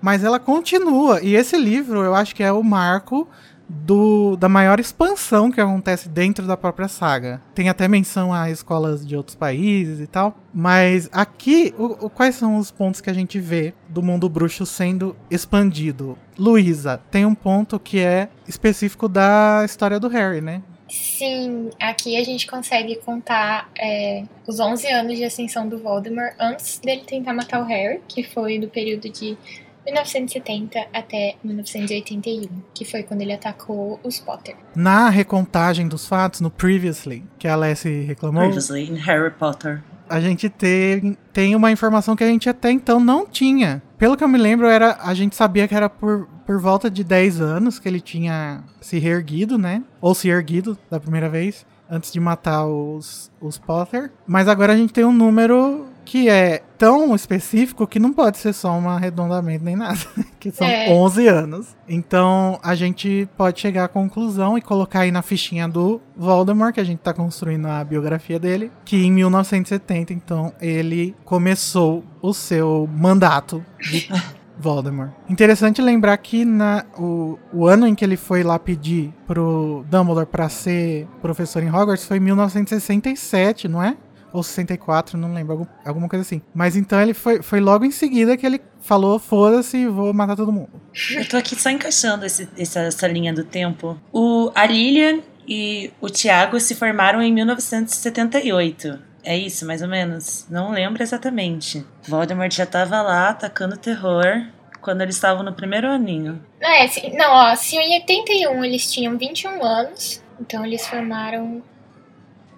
[0.00, 1.22] Mas ela continua.
[1.22, 3.26] E esse livro eu acho que é o marco
[3.68, 7.40] do, da maior expansão que acontece dentro da própria saga.
[7.54, 10.36] Tem até menção a escolas de outros países e tal.
[10.52, 14.64] Mas aqui, o- o- quais são os pontos que a gente vê do mundo bruxo
[14.66, 16.16] sendo expandido?
[16.38, 20.62] Luísa, tem um ponto que é específico da história do Harry, né?
[20.88, 26.78] Sim, aqui a gente consegue contar é, os 11 anos de ascensão do Voldemort antes
[26.78, 29.36] dele tentar matar o Harry, que foi do período de
[29.84, 34.56] 1970 até 1981, que foi quando ele atacou os Potter.
[34.74, 39.82] Na recontagem dos fatos, no Previously, que a Alessi reclamou, Previously in Harry Potter.
[40.08, 43.82] A gente tem, tem uma informação que a gente até então não tinha.
[43.98, 47.02] Pelo que eu me lembro, era, a gente sabia que era por, por volta de
[47.02, 49.82] 10 anos que ele tinha se reerguido, né?
[50.00, 54.12] Ou se erguido da primeira vez, antes de matar os, os Potter.
[54.26, 58.52] Mas agora a gente tem um número que é tão específico que não pode ser
[58.52, 59.98] só um arredondamento nem nada,
[60.38, 60.88] que são É.
[60.90, 61.76] 11 anos.
[61.88, 66.80] Então a gente pode chegar à conclusão e colocar aí na fichinha do Voldemort, que
[66.80, 72.88] a gente tá construindo a biografia dele, que em 1970, então, ele começou o seu
[72.90, 74.08] mandato de
[74.58, 75.10] Voldemort.
[75.28, 80.26] Interessante lembrar que na, o, o ano em que ele foi lá pedir pro Dumbledore
[80.26, 83.96] pra ser professor em Hogwarts foi 1967, não é?
[84.36, 86.42] Ou 64, não lembro, algum- alguma coisa assim.
[86.54, 90.52] Mas então ele foi, foi logo em seguida que ele falou: foda-se, vou matar todo
[90.52, 90.68] mundo.
[91.14, 93.98] Eu tô aqui só encaixando esse- essa, essa linha do tempo.
[94.12, 98.98] O, a Lilian e o Tiago se formaram em 1978.
[99.24, 100.46] É isso, mais ou menos?
[100.48, 101.84] Não lembro exatamente.
[102.08, 104.46] Voldemort já tava lá atacando terror
[104.80, 106.40] quando eles estavam no primeiro aninho.
[106.60, 111.60] É, se- não, ó, se em 81 eles tinham 21 anos, então eles formaram.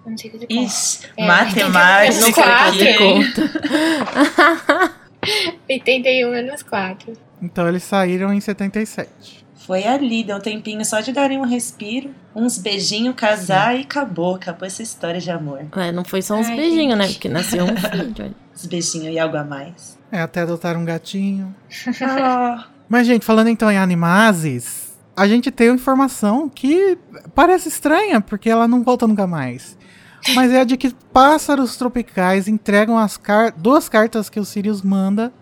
[0.05, 0.31] Não sei.
[0.49, 2.11] Ixi, É, matemática.
[2.19, 2.81] menos quatro.
[2.81, 3.33] aqui.
[5.69, 7.13] 81 menos 4.
[7.41, 9.45] Então eles saíram em 77.
[9.65, 14.35] Foi ali, deu um tempinho só de darem um respiro, uns beijinhos, casar e acabou.
[14.35, 15.65] Acabou essa história de amor.
[15.75, 17.03] É, não foi só uns Ai, beijinhos, né?
[17.05, 17.15] gente.
[17.15, 18.35] Porque nasceu um filho.
[18.55, 19.97] Uns beijinhos e algo a mais.
[20.11, 21.53] É, até adotaram um gatinho.
[22.01, 26.97] Ah, Mas, gente, falando então em animazes, a gente tem uma informação que
[27.35, 29.77] parece estranha, porque ela não volta nunca mais.
[30.35, 34.81] Mas é a de que pássaros tropicais entregam as car duas cartas que o Sirius
[34.81, 35.33] manda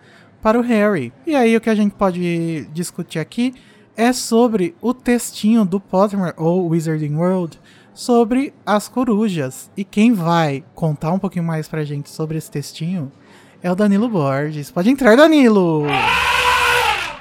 [0.42, 1.12] para o Harry.
[1.26, 3.54] E aí o que a gente pode discutir aqui
[3.96, 7.60] é sobre o textinho do Pottermore ou Wizarding World
[7.94, 9.72] sobre as corujas.
[9.76, 13.12] E quem vai contar um pouquinho mais pra gente sobre esse textinho
[13.62, 14.70] é o Danilo Borges.
[14.70, 15.84] Pode entrar, Danilo!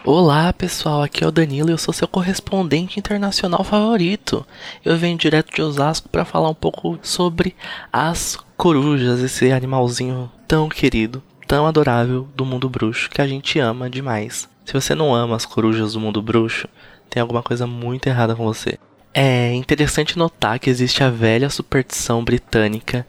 [0.09, 4.47] Olá pessoal, aqui é o Danilo e eu sou seu correspondente internacional favorito.
[4.85, 7.57] Eu venho direto de Osasco para falar um pouco sobre
[7.93, 13.91] as corujas, esse animalzinho tão querido, tão adorável do mundo bruxo que a gente ama
[13.91, 14.49] demais.
[14.65, 16.69] Se você não ama as corujas do mundo bruxo,
[17.11, 18.79] tem alguma coisa muito errada com você.
[19.13, 23.05] É interessante notar que existe a velha superstição britânica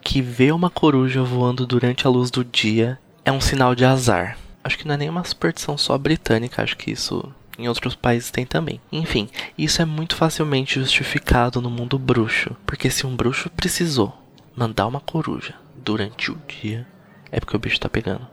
[0.00, 4.38] que ver uma coruja voando durante a luz do dia é um sinal de azar.
[4.62, 8.46] Acho que não é nenhuma superstição só britânica, acho que isso em outros países tem
[8.46, 8.80] também.
[8.92, 14.16] Enfim, isso é muito facilmente justificado no mundo bruxo, porque se um bruxo precisou
[14.54, 16.86] mandar uma coruja durante o dia,
[17.32, 18.26] é porque o bicho tá pegando.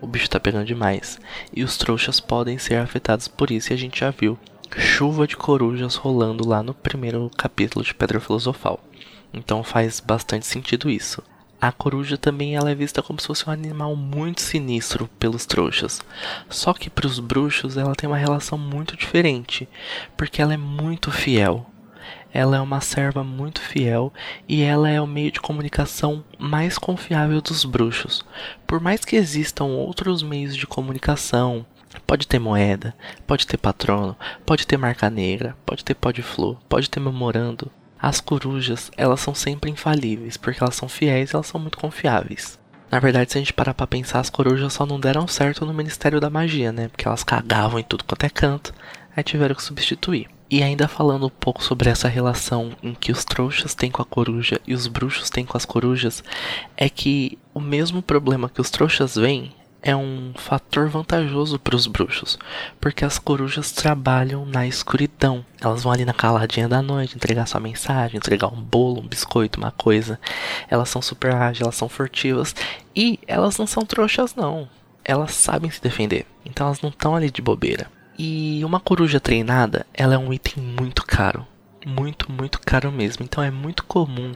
[0.00, 1.18] O bicho tá pegando demais.
[1.52, 4.38] E os trouxas podem ser afetados por isso, e a gente já viu
[4.76, 8.80] chuva de corujas rolando lá no primeiro capítulo de Pedra Filosofal.
[9.32, 11.22] Então faz bastante sentido isso.
[11.60, 16.00] A coruja também ela é vista como se fosse um animal muito sinistro pelos trouxas.
[16.48, 19.68] Só que para os bruxos ela tem uma relação muito diferente,
[20.16, 21.66] porque ela é muito fiel.
[22.32, 24.12] Ela é uma serva muito fiel
[24.46, 28.24] e ela é o meio de comunicação mais confiável dos bruxos.
[28.64, 31.66] Por mais que existam outros meios de comunicação,
[32.06, 32.94] pode ter moeda,
[33.26, 34.16] pode ter patrono,
[34.46, 37.68] pode ter marca negra, pode ter pó de flor, pode ter memorando.
[38.00, 42.58] As corujas, elas são sempre infalíveis, porque elas são fiéis e elas são muito confiáveis.
[42.90, 45.74] Na verdade, se a gente parar pra pensar, as corujas só não deram certo no
[45.74, 46.88] Ministério da Magia, né?
[46.88, 48.72] Porque elas cagavam em tudo quanto é canto,
[49.14, 50.28] aí tiveram que substituir.
[50.50, 54.06] E ainda falando um pouco sobre essa relação em que os trouxas têm com a
[54.06, 56.24] coruja e os bruxos têm com as corujas,
[56.74, 59.52] é que o mesmo problema que os trouxas veem
[59.82, 62.38] é um fator vantajoso para os bruxos,
[62.80, 65.44] porque as corujas trabalham na escuridão.
[65.60, 69.58] Elas vão ali na caladinha da noite entregar sua mensagem, entregar um bolo, um biscoito,
[69.58, 70.18] uma coisa.
[70.68, 72.54] Elas são super ágeis, elas são furtivas
[72.94, 74.68] e elas não são trouxas não.
[75.04, 77.90] Elas sabem se defender, então elas não estão ali de bobeira.
[78.18, 81.46] E uma coruja treinada, ela é um item muito caro.
[81.86, 83.24] Muito, muito caro mesmo.
[83.24, 84.32] Então é muito comum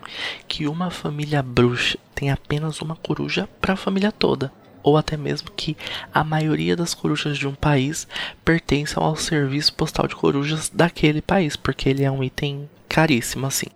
[0.47, 4.51] que uma família bruxa tenha apenas uma coruja para a família toda
[4.83, 5.77] ou até mesmo que
[6.13, 8.07] a maioria das corujas de um país
[8.45, 13.69] pertençam ao serviço postal de corujas daquele país, porque ele é um item caríssimo assim.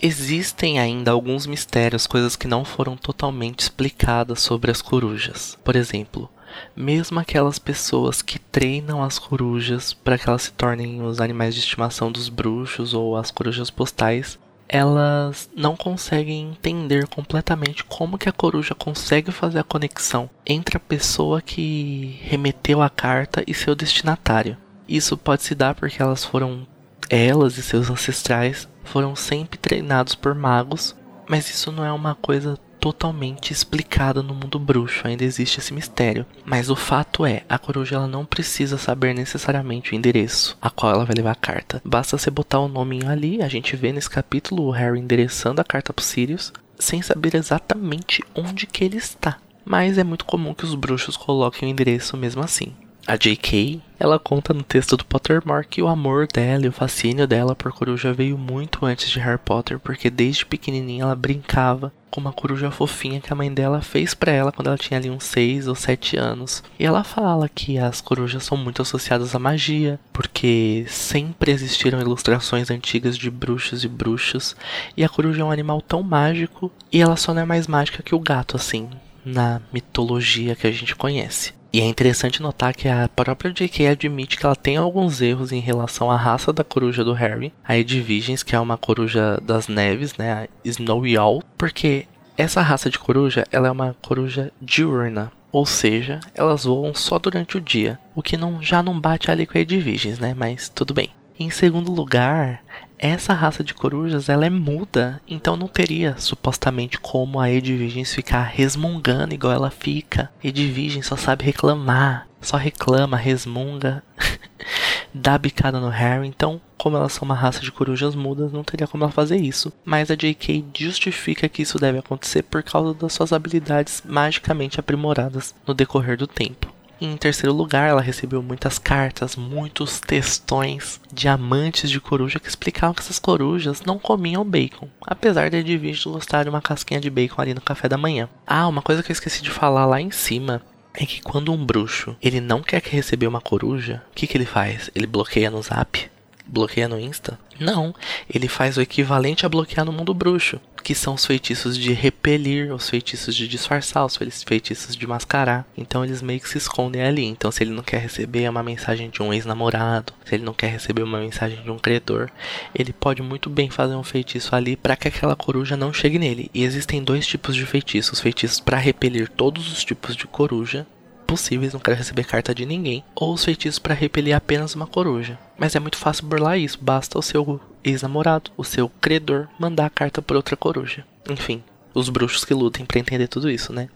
[0.00, 5.56] Existem ainda alguns mistérios, coisas que não foram totalmente explicadas sobre as corujas.
[5.64, 6.28] Por exemplo,
[6.76, 11.60] mesmo aquelas pessoas que treinam as corujas para que elas se tornem os animais de
[11.60, 14.38] estimação dos bruxos ou as corujas postais,
[14.74, 20.80] elas não conseguem entender completamente como que a coruja consegue fazer a conexão entre a
[20.80, 24.56] pessoa que remeteu a carta e seu destinatário.
[24.88, 26.66] Isso pode se dar porque elas foram
[27.08, 30.96] elas e seus ancestrais foram sempre treinados por magos,
[31.28, 36.26] mas isso não é uma coisa totalmente explicada no mundo bruxo, ainda existe esse mistério.
[36.44, 40.92] Mas o fato é, a coruja ela não precisa saber necessariamente o endereço a qual
[40.92, 41.80] ela vai levar a carta.
[41.82, 45.64] Basta você botar o nominho ali, a gente vê nesse capítulo o Harry endereçando a
[45.64, 49.38] carta pro Sirius, sem saber exatamente onde que ele está.
[49.64, 52.74] Mas é muito comum que os bruxos coloquem o endereço mesmo assim.
[53.06, 53.82] A J.K.
[54.00, 57.70] ela conta no texto do Pottermore que o amor dela e o fascínio dela por
[57.70, 62.70] coruja veio muito antes de Harry Potter, porque desde pequenininha ela brincava com uma coruja
[62.70, 65.74] fofinha que a mãe dela fez para ela quando ela tinha ali uns 6 ou
[65.74, 66.62] 7 anos.
[66.78, 72.70] E ela fala que as corujas são muito associadas à magia, porque sempre existiram ilustrações
[72.70, 74.54] antigas de bruxos e bruxas,
[74.96, 78.00] e a coruja é um animal tão mágico e ela só não é mais mágica
[78.00, 78.88] que o gato assim,
[79.24, 81.52] na mitologia que a gente conhece.
[81.74, 83.88] E é interessante notar que a própria J.K.
[83.88, 87.76] admite que ela tem alguns erros em relação à raça da coruja do Harry, a
[87.76, 92.06] Edvigens, que é uma coruja das neves, né, a Snowy Owl, porque
[92.38, 97.56] essa raça de coruja, ela é uma coruja diurna, ou seja, elas voam só durante
[97.56, 100.94] o dia, o que não, já não bate ali com a Edvigens, né, mas tudo
[100.94, 101.10] bem.
[101.36, 102.62] Em segundo lugar,
[102.98, 108.42] essa raça de corujas ela é muda, então não teria supostamente como a Edvigens ficar
[108.42, 110.30] resmungando igual ela fica.
[110.42, 114.02] Edvigens só sabe reclamar, só reclama, resmunga,
[115.12, 116.28] dá bicada no Harry.
[116.28, 119.72] Então, como elas são uma raça de corujas mudas, não teria como ela fazer isso.
[119.84, 120.64] Mas a J.K.
[120.76, 126.26] justifica que isso deve acontecer por causa das suas habilidades magicamente aprimoradas no decorrer do
[126.26, 126.73] tempo.
[127.00, 132.94] Em terceiro lugar, ela recebeu muitas cartas, muitos textões de amantes de coruja que explicavam
[132.94, 137.42] que essas corujas não comiam bacon, apesar de Edwige gostar de uma casquinha de bacon
[137.42, 138.28] ali no café da manhã.
[138.46, 140.62] Ah, uma coisa que eu esqueci de falar lá em cima
[140.94, 144.36] é que quando um bruxo ele não quer que receber uma coruja, o que, que
[144.36, 144.90] ele faz?
[144.94, 146.13] Ele bloqueia no zap?
[146.46, 147.38] Bloqueia no Insta?
[147.58, 147.94] Não,
[148.28, 152.72] ele faz o equivalente a bloquear no mundo bruxo, que são os feitiços de repelir,
[152.72, 155.66] os feitiços de disfarçar, os feitiços de mascarar.
[155.76, 157.24] Então eles meio que se escondem ali.
[157.24, 160.70] Então se ele não quer receber uma mensagem de um ex-namorado, se ele não quer
[160.70, 162.28] receber uma mensagem de um credor,
[162.74, 166.50] ele pode muito bem fazer um feitiço ali para que aquela coruja não chegue nele.
[166.52, 170.86] E existem dois tipos de feitiços, feitiços para repelir todos os tipos de coruja
[171.24, 175.38] possíveis, não quero receber carta de ninguém, ou os feitiços para repelir apenas uma coruja.
[175.58, 179.90] Mas é muito fácil burlar isso, basta o seu ex-namorado, o seu credor, mandar a
[179.90, 181.04] carta por outra coruja.
[181.28, 181.62] Enfim,
[181.94, 183.88] os bruxos que lutem para entender tudo isso, né?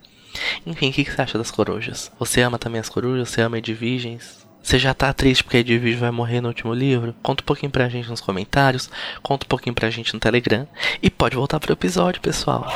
[0.65, 2.11] Enfim, o que, que, você acha das corujas?
[2.19, 3.29] Você ama também as corujas?
[3.29, 4.47] Você ama Edvigens?
[4.61, 7.15] Você já tá triste porque a vai morrer no último livro?
[7.23, 8.89] Conta um pouquinho pra gente nos comentários,
[9.23, 10.67] conta um pouquinho pra gente no Telegram
[11.01, 12.67] e pode voltar pro episódio, pessoal.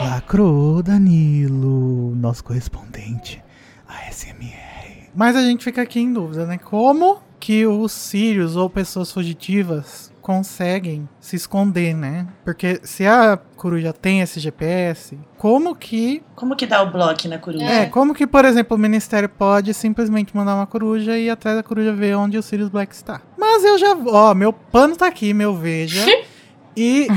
[0.00, 3.42] Lacrou, Danilo, nosso correspondente.
[3.88, 5.10] ASMR.
[5.14, 6.58] Mas a gente fica aqui em dúvida, né?
[6.58, 12.26] Como que os Sirius ou pessoas fugitivas conseguem se esconder, né?
[12.44, 16.20] Porque se a coruja tem esse GPS, como que.
[16.34, 17.64] Como que dá o bloco na coruja?
[17.64, 21.56] É, como que, por exemplo, o Ministério pode simplesmente mandar uma coruja e ir atrás
[21.56, 23.22] da coruja ver onde o Sirius Black está?
[23.38, 23.96] Mas eu já.
[24.06, 26.04] Ó, meu pano tá aqui, meu veja.
[26.76, 27.08] E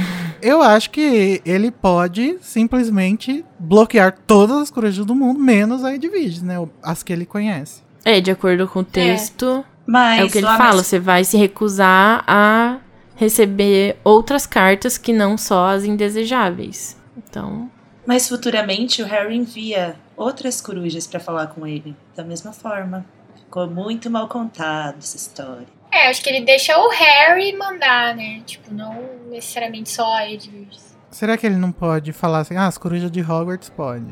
[0.41, 6.43] eu acho que ele pode simplesmente bloquear todas as corujas do mundo, menos a Edwige,
[6.43, 6.55] né?
[6.81, 7.81] As que ele conhece.
[8.05, 9.45] É, de acordo com o texto.
[9.45, 10.87] É, Mas, é o que ele fala, mas...
[10.87, 12.77] você vai se recusar a
[13.15, 16.95] receber outras cartas que não só as indesejáveis.
[17.17, 17.69] Então.
[18.05, 21.95] Mas futuramente o Harry envia outras corujas para falar com ele.
[22.15, 23.05] Da mesma forma.
[23.35, 25.78] Ficou muito mal contado essa história.
[25.91, 28.41] É, acho que ele deixa o Harry mandar, né?
[28.45, 28.95] Tipo, não
[29.29, 30.77] necessariamente só a Edward.
[31.11, 34.05] Será que ele não pode falar assim, ah, as corujas de Hogwarts pode?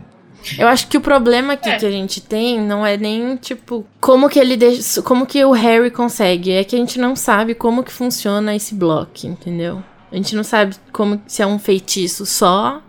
[0.57, 1.77] Eu acho que o problema aqui é.
[1.77, 5.51] que a gente tem não é nem, tipo, como que ele deixa, como que o
[5.51, 9.83] Harry consegue, é que a gente não sabe como que funciona esse bloco, entendeu?
[10.11, 12.81] A gente não sabe como se é um feitiço só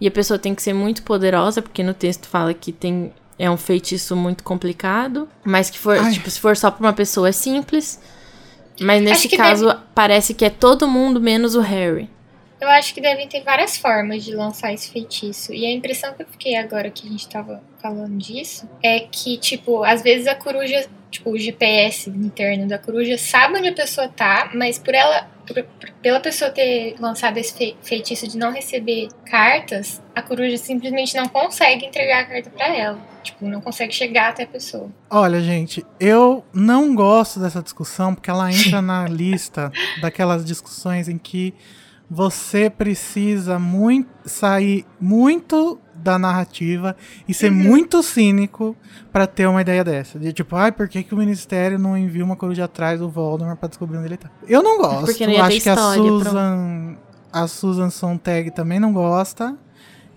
[0.00, 3.50] e a pessoa tem que ser muito poderosa, porque no texto fala que tem é
[3.50, 6.12] um feitiço muito complicado, mas que for, Ai.
[6.12, 8.00] tipo, se for só pra uma pessoa é simples.
[8.80, 9.80] Mas nesse caso, deve...
[9.94, 12.10] parece que é todo mundo menos o Harry.
[12.60, 15.52] Eu acho que devem ter várias formas de lançar esse feitiço.
[15.52, 19.36] E a impressão que eu fiquei agora que a gente tava falando disso é que,
[19.36, 24.08] tipo, às vezes a coruja, tipo, o GPS interno da coruja sabe onde a pessoa
[24.08, 25.28] tá, mas por ela,
[26.00, 31.86] pela pessoa ter lançado esse feitiço de não receber cartas, a coruja simplesmente não consegue
[31.86, 32.98] entregar a carta para ela.
[33.22, 34.90] Tipo, não consegue chegar até a pessoa.
[35.10, 41.18] Olha, gente, eu não gosto dessa discussão porque ela entra na lista daquelas discussões em
[41.18, 41.54] que
[42.08, 46.94] você precisa muito sair muito da narrativa
[47.26, 47.56] e ser uhum.
[47.56, 48.76] muito cínico
[49.10, 50.18] para ter uma ideia dessa.
[50.18, 53.56] De tipo, ai, por que, que o ministério não envia uma coruja atrás do Voldemort
[53.58, 54.30] pra descobrir onde ele tá?
[54.46, 55.06] Eu não gosto.
[55.06, 56.96] Porque não ia acho que a Susan,
[57.32, 59.56] a Susan Sontag também não gosta.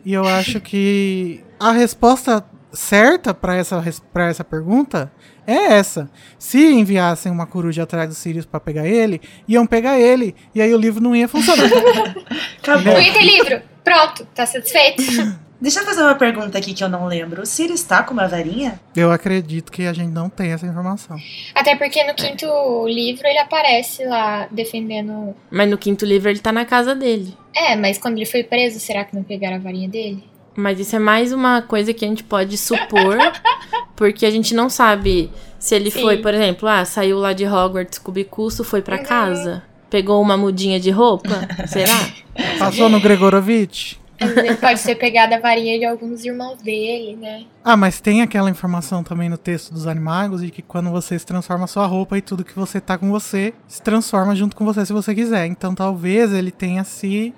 [0.05, 3.83] E eu acho que a resposta certa para essa,
[4.13, 5.11] pra essa pergunta
[5.45, 6.09] é essa.
[6.37, 10.35] Se enviassem uma coruja atrás do Sirius para pegar ele, iam pegar ele.
[10.53, 11.65] E aí o livro não ia funcionar.
[12.61, 12.93] Acabou.
[12.93, 13.61] Não ia ter livro.
[13.83, 15.03] Pronto, tá satisfeito.
[15.59, 17.41] Deixa eu fazer uma pergunta aqui que eu não lembro.
[17.41, 18.79] O Sirius tá com uma varinha?
[18.95, 21.17] Eu acredito que a gente não tem essa informação.
[21.55, 22.45] Até porque no quinto
[22.87, 25.35] livro ele aparece lá defendendo.
[25.49, 27.35] Mas no quinto livro ele tá na casa dele.
[27.55, 30.23] É, mas quando ele foi preso, será que não pegaram a varinha dele?
[30.55, 33.17] Mas isso é mais uma coisa que a gente pode supor,
[33.95, 36.01] porque a gente não sabe se ele Sim.
[36.01, 39.03] foi, por exemplo, ah, saiu lá de Hogwarts com o bicuço, foi pra Uhum.
[39.03, 42.09] casa, pegou uma mudinha de roupa, será?
[42.57, 43.96] Passou no Gregorovitch?
[44.19, 47.45] Ele pode ter pegado a varinha de alguns irmãos dele, né?
[47.63, 51.25] Ah, mas tem aquela informação também no texto dos animagos de que quando você se
[51.25, 54.85] transforma sua roupa e tudo que você tá com você se transforma junto com você
[54.85, 55.45] se você quiser.
[55.45, 57.33] Então talvez ele tenha se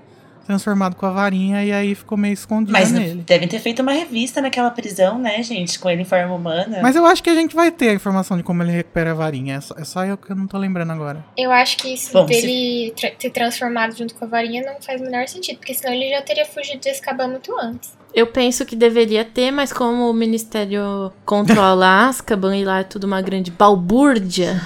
[0.49, 3.21] transformado com a varinha e aí ficou meio escondido Mas nele.
[3.23, 5.77] devem ter feito uma revista naquela prisão, né, gente?
[5.77, 6.79] Com ele em forma humana.
[6.81, 9.13] Mas eu acho que a gente vai ter a informação de como ele recupera a
[9.13, 9.57] varinha.
[9.57, 11.23] É só, é só eu que eu não tô lembrando agora.
[11.37, 14.99] Eu acho que isso Bom, dele tra- ter transformado junto com a varinha não faz
[14.99, 17.93] o menor sentido, porque senão ele já teria fugido de Azkaban muito antes.
[18.11, 23.03] Eu penso que deveria ter, mas como o Ministério controla Azkaban e lá é tudo
[23.05, 24.59] uma grande balbúrdia,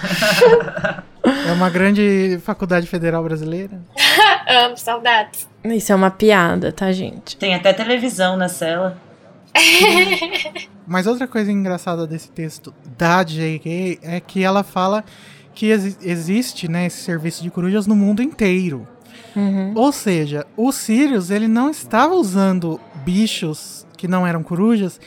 [1.47, 3.79] É uma grande faculdade federal brasileira.
[4.47, 5.47] Amo, saudades.
[5.63, 7.37] isso é uma piada, tá, gente?
[7.37, 8.97] Tem até televisão na cela.
[10.85, 13.99] Mas outra coisa engraçada desse texto da J.K.
[14.01, 15.03] é que ela fala
[15.53, 18.87] que exi- existe né, esse serviço de corujas no mundo inteiro.
[19.35, 19.73] Uhum.
[19.75, 24.99] Ou seja, o Sirius ele não estava usando bichos que não eram corujas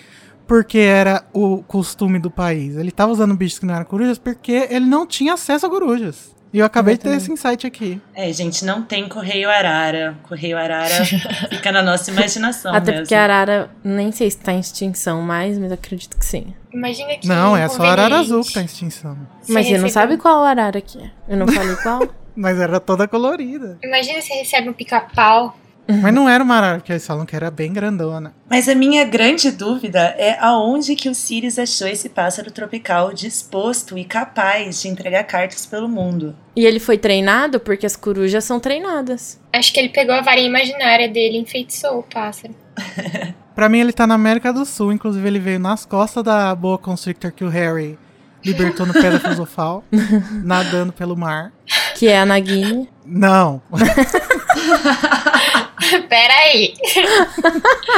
[0.47, 2.77] porque era o costume do país.
[2.77, 6.37] Ele estava usando bichos que não eram corujas porque ele não tinha acesso a corujas.
[6.53, 8.01] E eu acabei de ter esse insight aqui.
[8.15, 10.17] É, gente, não tem Correio Arara.
[10.23, 11.05] Correio Arara
[11.51, 13.03] fica na nossa imaginação Até mesmo.
[13.03, 16.55] porque a Arara, nem sei se tá em extinção mais, mas acredito que sim.
[16.73, 17.27] Imagina que.
[17.27, 19.19] Não, é só a Arara Azul que tá em extinção.
[19.43, 21.11] Você Mas você não sabe qual Arara que é.
[21.29, 22.09] Eu não falei qual.
[22.35, 23.79] Mas era toda colorida.
[23.83, 25.57] Imagina você recebe um pica-pau.
[25.89, 28.35] Mas não era uma arara, porque eles falam que era bem grandona.
[28.51, 33.97] Mas a minha grande dúvida é aonde que o Sirius achou esse pássaro tropical disposto
[33.97, 36.35] e capaz de entregar cartas pelo mundo.
[36.55, 39.41] E ele foi treinado porque as corujas são treinadas.
[39.53, 42.55] Acho que ele pegou a varinha imaginária dele e enfeitiçou o pássaro.
[43.55, 44.93] Pra mim, ele tá na América do Sul.
[44.93, 47.99] Inclusive, ele veio nas costas da boa Constrictor que o Harry
[48.45, 49.83] libertou no Pedra Filosofal,
[50.45, 51.53] nadando pelo mar.
[51.95, 52.87] Que é a Nagini.
[53.05, 53.63] Não.
[56.09, 56.75] Pera aí.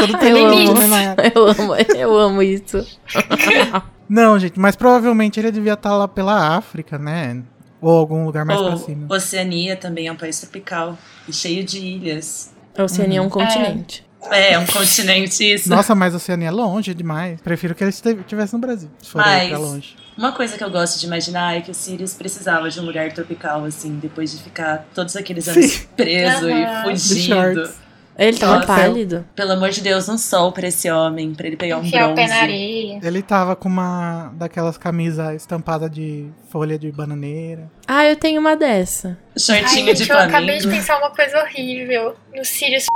[0.01, 0.74] Tudo tem Eu amo.
[0.89, 1.16] né?
[1.34, 2.86] Eu amo, eu amo isso.
[4.09, 7.43] Não, gente, mas provavelmente ele devia estar lá pela África, né?
[7.80, 9.07] Ou algum lugar mais pra Ou cima.
[9.14, 10.97] Oceania também é um país tropical
[11.28, 12.53] e cheio de ilhas.
[12.76, 14.05] A Oceania é um continente.
[14.30, 15.68] É, é um continente isso.
[15.68, 17.41] Nossa, mas a Oceania é longe demais.
[17.41, 19.97] Prefiro que ele estivesse no Brasil, se for Mas- pra longe.
[20.18, 23.12] Uma coisa que eu gosto de imaginar é que o Sirius precisava de um lugar
[23.12, 25.86] tropical, assim, depois de ficar todos aqueles anos Sim.
[25.96, 26.90] preso Aham.
[26.92, 27.70] e fugindo.
[28.18, 29.24] Ele tava Nossa, pálido.
[29.36, 32.22] Pelo amor de Deus, um sol pra esse homem, pra ele pegar um Enfiar pé
[32.22, 32.32] na bronze.
[32.32, 33.00] areia.
[33.00, 37.70] Ele tava com uma daquelas camisas estampadas de folha de bananeira.
[37.86, 39.16] Ah, eu tenho uma dessa.
[39.38, 42.16] Shortinho Ai, de gente, eu acabei de pensar uma coisa horrível.
[42.34, 42.86] No Sirius.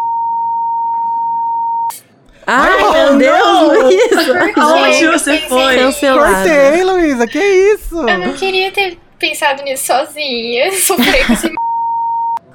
[2.47, 3.85] Ai, oh, meu Deus!
[3.85, 4.53] Luísa!
[4.57, 5.77] Aonde Eu você foi?
[5.77, 6.35] Cancelada.
[6.35, 8.09] Cortei, Luísa, que isso?
[8.09, 10.73] Eu não queria ter pensado nisso sozinha.
[10.73, 11.53] Sofrer com esse.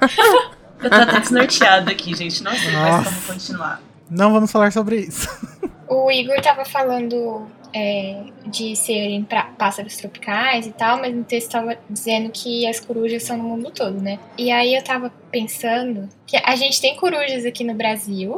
[0.80, 2.42] Eu tô até desnorteada aqui, gente.
[2.42, 3.82] Não sei mais como continuar.
[4.10, 5.28] Não vamos falar sobre isso.
[5.90, 11.50] O Igor tava falando é, de serem pra- pássaros tropicais e tal, mas no texto
[11.50, 14.18] tava dizendo que as corujas são no mundo todo, né?
[14.36, 18.36] E aí eu tava pensando que a gente tem corujas aqui no Brasil,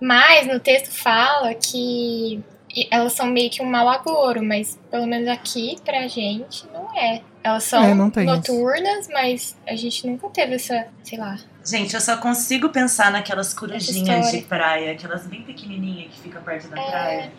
[0.00, 2.42] mas no texto fala que
[2.90, 7.22] elas são meio que um mau agouro, mas pelo menos aqui pra gente não é.
[7.42, 8.34] Elas são É, não tem isso.
[8.52, 11.36] noturnas, mas a gente nunca teve essa, sei lá.
[11.64, 16.68] Gente, eu só consigo pensar naquelas corujinhas de praia, aquelas bem pequenininhas que ficam perto
[16.68, 16.90] da É.
[16.90, 17.32] praia.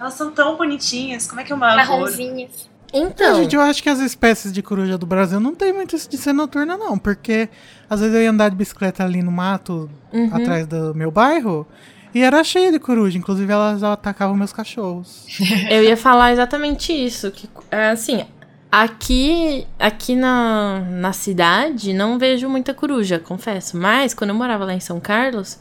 [0.00, 1.26] Elas são tão bonitinhas.
[1.28, 2.00] Como é que é uma agouro?
[2.00, 2.70] Marronzinhas.
[2.94, 6.10] Então, Gente, eu acho que as espécies de coruja do Brasil não tem muito isso
[6.10, 6.98] de ser noturna, não.
[6.98, 7.48] Porque
[7.88, 10.28] às vezes eu ia andar de bicicleta ali no mato, Uhum.
[10.34, 11.66] atrás do meu bairro,
[12.14, 13.16] e era cheio de coruja.
[13.18, 15.26] Inclusive, elas atacavam meus cachorros.
[15.70, 17.30] eu ia falar exatamente isso.
[17.30, 18.24] Que, é, assim,
[18.70, 23.76] aqui, aqui na, na cidade não vejo muita coruja, confesso.
[23.76, 25.58] Mas quando eu morava lá em São Carlos,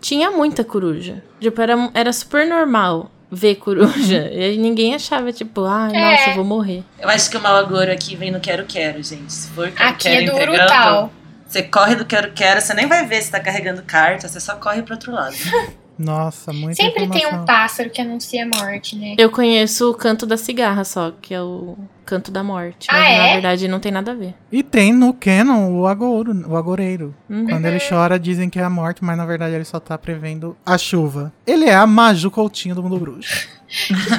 [0.00, 1.22] tinha muita coruja.
[1.40, 4.28] Tipo, era, era super normal ver coruja.
[4.30, 6.10] E aí ninguém achava, tipo, ai, É.
[6.12, 6.84] nossa, eu vou morrer.
[7.00, 9.32] Eu acho que o mau agouro aqui vem no quero-quero, gente.
[9.32, 11.12] Se for Aqui quero-quero é do entregando, Urutau.
[11.48, 14.82] você corre do quero-quero, você nem vai ver se tá carregando carta, você só corre
[14.82, 15.34] pro outro lado.
[15.98, 17.42] Nossa, muita Sempre tem informação.
[17.42, 19.14] um pássaro que anuncia a morte, né?
[19.18, 22.88] Eu conheço o canto da cigarra só, que é o canto da morte.
[22.90, 23.32] Ah, Mas na é?
[23.34, 24.34] verdade não tem nada a ver.
[24.50, 27.14] E tem no Canon o agouro, o agoreiro.
[27.28, 27.46] Uhum.
[27.46, 30.56] Quando ele chora, dizem que é a morte, mas na verdade ele só tá prevendo
[30.64, 31.32] a chuva.
[31.46, 33.48] Ele é a Maju Coutinho do mundo bruxo.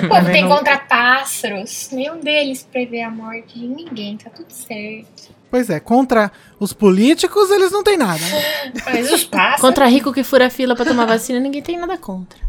[0.03, 1.89] O povo tem contra pássaros.
[1.91, 5.29] Nenhum deles prevê a morte de ninguém, tá tudo certo.
[5.53, 8.23] Pois é, contra os políticos eles não tem nada.
[8.85, 9.61] Mas os pássaros.
[9.61, 12.39] Contra rico que fura fila pra tomar vacina, ninguém tem nada contra.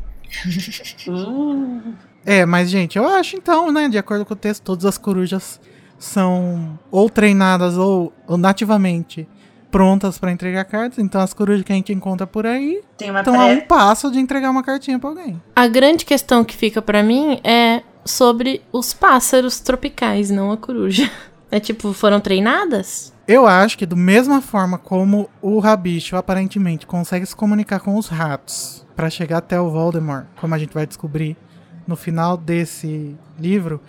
[2.26, 5.60] É, mas gente, eu acho então, né, de acordo com o texto, todas as corujas
[5.98, 9.28] são ou treinadas ou, ou nativamente
[9.70, 10.98] prontas pra entregar cartas.
[10.98, 14.50] Então as corujas que a gente encontra por aí estão a um passo de entregar
[14.50, 15.42] uma cartinha pra alguém.
[15.54, 21.10] A grande questão que fica pra mim é sobre os pássaros tropicais, não a coruja.
[21.54, 23.14] É tipo, foram treinadas?
[23.28, 28.08] Eu acho que, da mesma forma como o Rabicho aparentemente consegue se comunicar com os
[28.08, 31.36] ratos pra chegar até o Voldemort, como a gente vai descobrir
[31.86, 33.80] no final desse livro,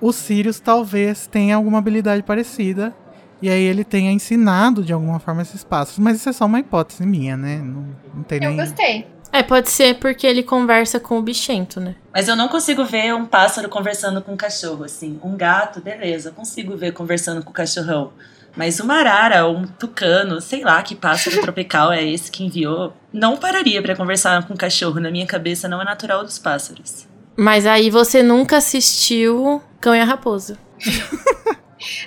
[0.00, 2.92] o Sirius talvez tenha alguma habilidade parecida.
[3.40, 6.00] E aí ele tenha ensinado de alguma forma esses passos.
[6.00, 7.58] Mas isso é só uma hipótese minha, né?
[7.58, 8.56] Não, não tem Eu nem.
[8.56, 9.06] gostei.
[9.34, 11.96] É, pode ser porque ele conversa com o bichento, né?
[12.12, 15.18] Mas eu não consigo ver um pássaro conversando com um cachorro, assim.
[15.24, 18.12] Um gato, beleza, eu consigo ver conversando com o cachorrão.
[18.56, 22.92] Mas uma arara ou um tucano, sei lá que pássaro tropical é esse que enviou,
[23.12, 25.00] não pararia pra conversar com um cachorro.
[25.00, 27.08] Na minha cabeça não é natural dos pássaros.
[27.36, 30.56] Mas aí você nunca assistiu Cão e a Raposa.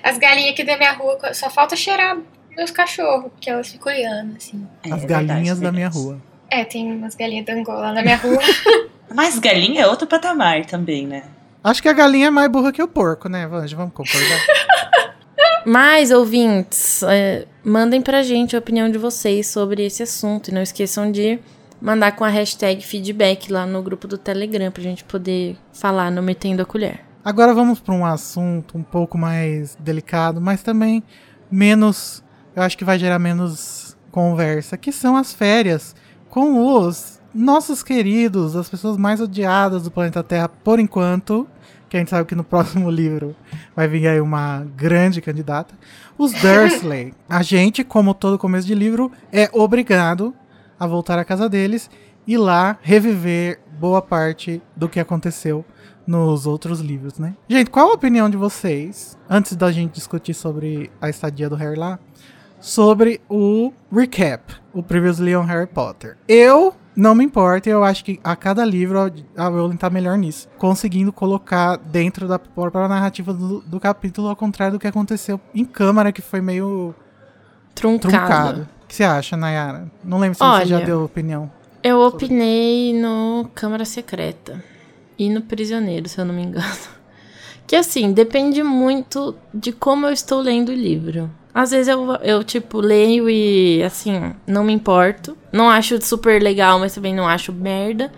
[0.02, 2.18] As galinhas aqui da minha rua, só falta cheirar
[2.56, 4.66] meus cachorros, porque elas ficam olhando, assim.
[4.82, 6.06] É, As é galinhas verdade, da minha verdade.
[6.06, 6.37] rua.
[6.50, 8.39] É, tem umas galinhas da Angola na minha rua.
[9.14, 11.24] Mas galinha é outro patamar também, né?
[11.64, 13.76] Acho que a galinha é mais burra que o porco, né, Vanja?
[13.76, 14.39] Vamos concordar.
[15.66, 20.50] Mas, ouvintes, é, mandem pra gente a opinião de vocês sobre esse assunto.
[20.50, 21.39] E não esqueçam de
[21.82, 26.22] mandar com a hashtag feedback lá no grupo do Telegram pra gente poder falar no
[26.22, 27.02] Metendo a Colher.
[27.24, 31.04] Agora vamos para um assunto um pouco mais delicado, mas também
[31.52, 32.24] menos.
[32.56, 35.93] Eu acho que vai gerar menos conversa, que são as férias
[36.30, 41.48] com os nossos queridos, as pessoas mais odiadas do planeta Terra por enquanto.
[41.90, 43.36] Que a gente sabe que no próximo livro
[43.76, 45.74] vai vir aí uma grande candidata.
[46.18, 47.14] Os Dursley.
[47.30, 50.34] a gente, como todo começo de livro, é obrigado
[50.80, 51.90] a voltar à casa deles
[52.26, 55.64] e lá reviver boa parte do que aconteceu
[56.06, 57.36] nos outros livros, né?
[57.48, 61.78] Gente, qual a opinião de vocês, antes da gente discutir sobre a estadia do Harry
[61.78, 62.00] lá,
[62.68, 66.18] sobre o recap, o Previously on Harry Potter?
[66.28, 68.99] Eu não me importo, eu acho que a cada livro
[69.38, 74.36] a Rowling tá melhor nisso, conseguindo colocar dentro da própria narrativa do, do capítulo, ao
[74.36, 76.93] contrário do que aconteceu em câmara, que foi meio
[77.74, 78.11] Truncado.
[78.11, 78.61] truncado.
[78.84, 79.89] O que você acha, Nayara?
[80.03, 81.49] Não lembro se Olha, você já deu opinião.
[81.82, 84.61] Eu opinei no Câmara Secreta
[85.18, 86.65] e no Prisioneiro, se eu não me engano.
[87.65, 91.30] Que assim, depende muito de como eu estou lendo o livro.
[91.58, 95.36] Às vezes eu, eu, tipo, leio e, assim, não me importo.
[95.51, 98.12] Não acho super legal, mas também não acho merda.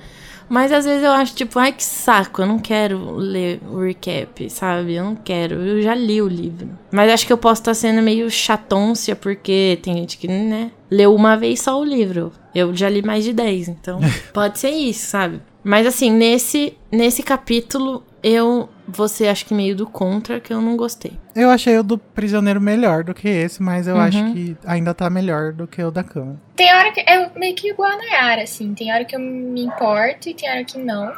[0.49, 4.49] Mas às vezes eu acho, tipo, ai que saco, eu não quero ler o recap,
[4.49, 4.95] sabe?
[4.95, 6.67] Eu não quero, eu já li o livro.
[6.91, 11.15] Mas acho que eu posso estar sendo meio chatôncia, porque tem gente que, né, leu
[11.15, 12.33] uma vez só o livro.
[12.53, 14.01] Eu já li mais de 10, então
[14.33, 15.39] pode ser isso, sabe?
[15.63, 20.61] Mas assim, nesse, nesse capítulo, eu vou ser, acho que meio do contra, que eu
[20.61, 21.13] não gostei.
[21.35, 24.01] Eu achei o do prisioneiro melhor do que esse, mas eu Uhum.
[24.01, 26.39] acho que ainda tá melhor do que o da cama.
[26.55, 28.73] Tem hora que é meio que igual a Nayara, assim.
[28.73, 31.11] Tem hora que eu me importo e tem hora que não.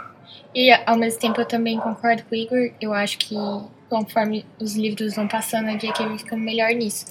[0.54, 2.72] E ao mesmo tempo eu também concordo com o Igor.
[2.82, 3.36] Eu acho que
[3.90, 7.06] conforme os livros vão passando, a dia que vai ficando melhor nisso.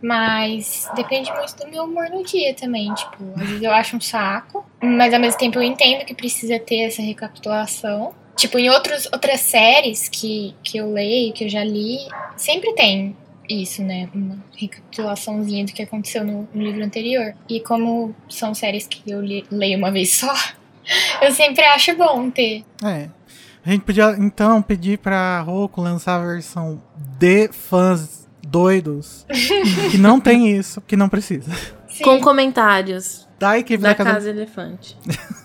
[0.00, 2.92] Mas depende muito do meu humor no dia também.
[2.94, 6.58] Tipo, às vezes eu acho um saco, mas ao mesmo tempo eu entendo que precisa
[6.58, 8.14] ter essa recapitulação.
[8.38, 11.98] Tipo, em outros, outras séries que, que eu leio, que eu já li,
[12.36, 13.16] sempre tem
[13.50, 14.08] isso, né?
[14.14, 17.34] Uma recapitulaçãozinha do que aconteceu no, no livro anterior.
[17.48, 20.32] E como são séries que eu li- leio uma vez só,
[21.20, 22.64] eu sempre acho bom ter.
[22.84, 23.08] É.
[23.66, 26.80] A gente podia então pedir pra Roku lançar a versão
[27.18, 29.26] de fãs doidos
[29.90, 31.52] que não tem isso, que não precisa.
[31.88, 34.10] Sim, Com comentários Da equipe da da, casa.
[34.12, 34.96] Casa Elefante.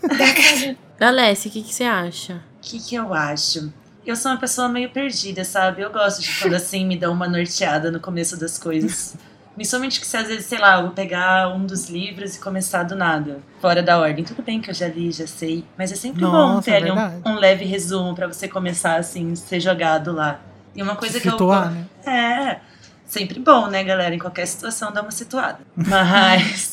[0.04, 0.78] da casa.
[1.02, 2.42] Alessia, o que, que você acha?
[2.64, 3.74] O que, que eu acho?
[4.06, 5.82] Eu sou uma pessoa meio perdida, sabe?
[5.82, 9.18] Eu gosto de quando assim me dá uma norteada no começo das coisas.
[9.54, 12.84] Principalmente que se às vezes, sei lá, eu vou pegar um dos livros e começar
[12.84, 14.24] do nada, fora da ordem.
[14.24, 16.76] Tudo bem que eu já li, já sei, mas é sempre bom Nossa, ter é
[16.78, 20.40] ali um, um leve resumo pra você começar assim, ser jogado lá.
[20.74, 21.86] E uma coisa que situar, eu né?
[22.06, 22.60] é,
[23.06, 24.16] sempre bom, né, galera?
[24.16, 25.60] Em qualquer situação dá uma situada.
[25.76, 26.73] Mas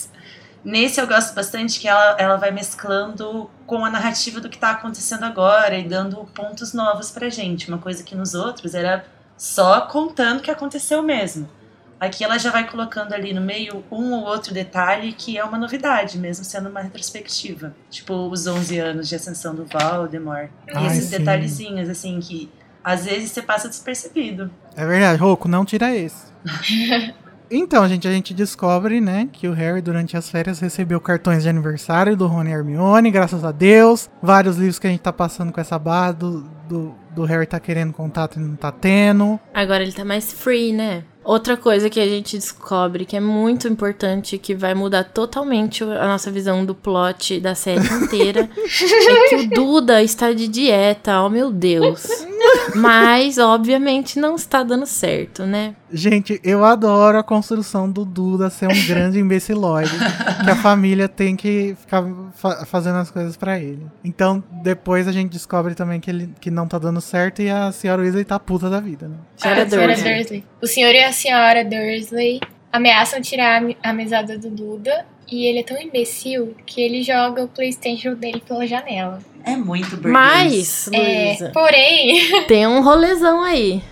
[0.64, 4.72] Nesse eu gosto bastante que ela, ela vai mesclando com a narrativa do que tá
[4.72, 7.68] acontecendo agora e dando pontos novos pra gente.
[7.68, 9.04] Uma coisa que nos outros era
[9.36, 11.48] só contando o que aconteceu mesmo.
[11.98, 15.58] Aqui ela já vai colocando ali no meio um ou outro detalhe que é uma
[15.58, 17.74] novidade, mesmo sendo uma retrospectiva.
[17.90, 20.50] Tipo, os 11 anos de ascensão do Voldemort.
[20.66, 21.18] E esses sim.
[21.18, 22.50] detalhezinhos, assim, que
[22.82, 24.50] às vezes você passa despercebido.
[24.74, 26.24] É verdade, Roco, não tira esse.
[27.50, 31.48] Então, gente, a gente descobre, né, que o Harry, durante as férias, recebeu cartões de
[31.48, 34.08] aniversário do Rony e Hermione, graças a Deus.
[34.22, 37.58] Vários livros que a gente tá passando com essa barra do, do, do Harry tá
[37.58, 39.40] querendo contato e não tá tendo.
[39.52, 41.02] Agora ele tá mais free, né?
[41.22, 46.06] Outra coisa que a gente descobre que é muito importante, que vai mudar totalmente a
[46.06, 51.28] nossa visão do plot da série inteira, é que o Duda está de dieta, oh
[51.28, 52.06] meu Deus.
[52.74, 55.74] Mas, obviamente, não está dando certo, né?
[55.92, 59.90] Gente, eu adoro a construção do Duda ser um grande imbecilóide,
[60.44, 62.04] que a família tem que ficar
[62.34, 63.86] fa- fazendo as coisas pra ele.
[64.02, 67.70] Então, depois a gente descobre também que ele que não tá dando certo e a
[67.72, 69.16] senhora Weasley tá puta da vida, né?
[69.36, 70.14] Senhora a senhora Dursley.
[70.18, 70.44] Dursley.
[70.62, 72.40] O senhor e a senhora Dursley
[72.72, 77.42] ameaçam tirar a a mesada do Duda e ele é tão imbecil que ele joga
[77.44, 79.20] o Playstation dele pela janela.
[79.44, 80.12] É muito burguês.
[80.12, 83.82] Mas, É, porém, tem um rolezão aí.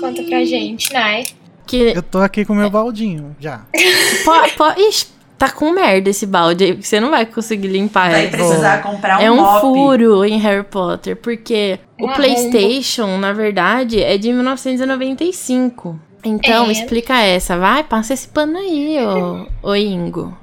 [0.00, 1.22] Conta pra gente, né?
[1.66, 3.62] Que Eu tô aqui com o meu baldinho, já.
[4.24, 5.06] po, po, ixi,
[5.38, 9.18] tá com merda esse balde aí, porque você não vai conseguir limpar Vai precisar comprar
[9.18, 9.60] um É um mop.
[9.60, 12.16] furo em Harry Potter, porque Um o arrombo.
[12.22, 15.98] PlayStation, na verdade, é de 1995.
[16.24, 16.72] Então, É.
[16.72, 17.56] explica essa.
[17.58, 20.36] Vai, passa esse pano aí, ô, ô Ingo.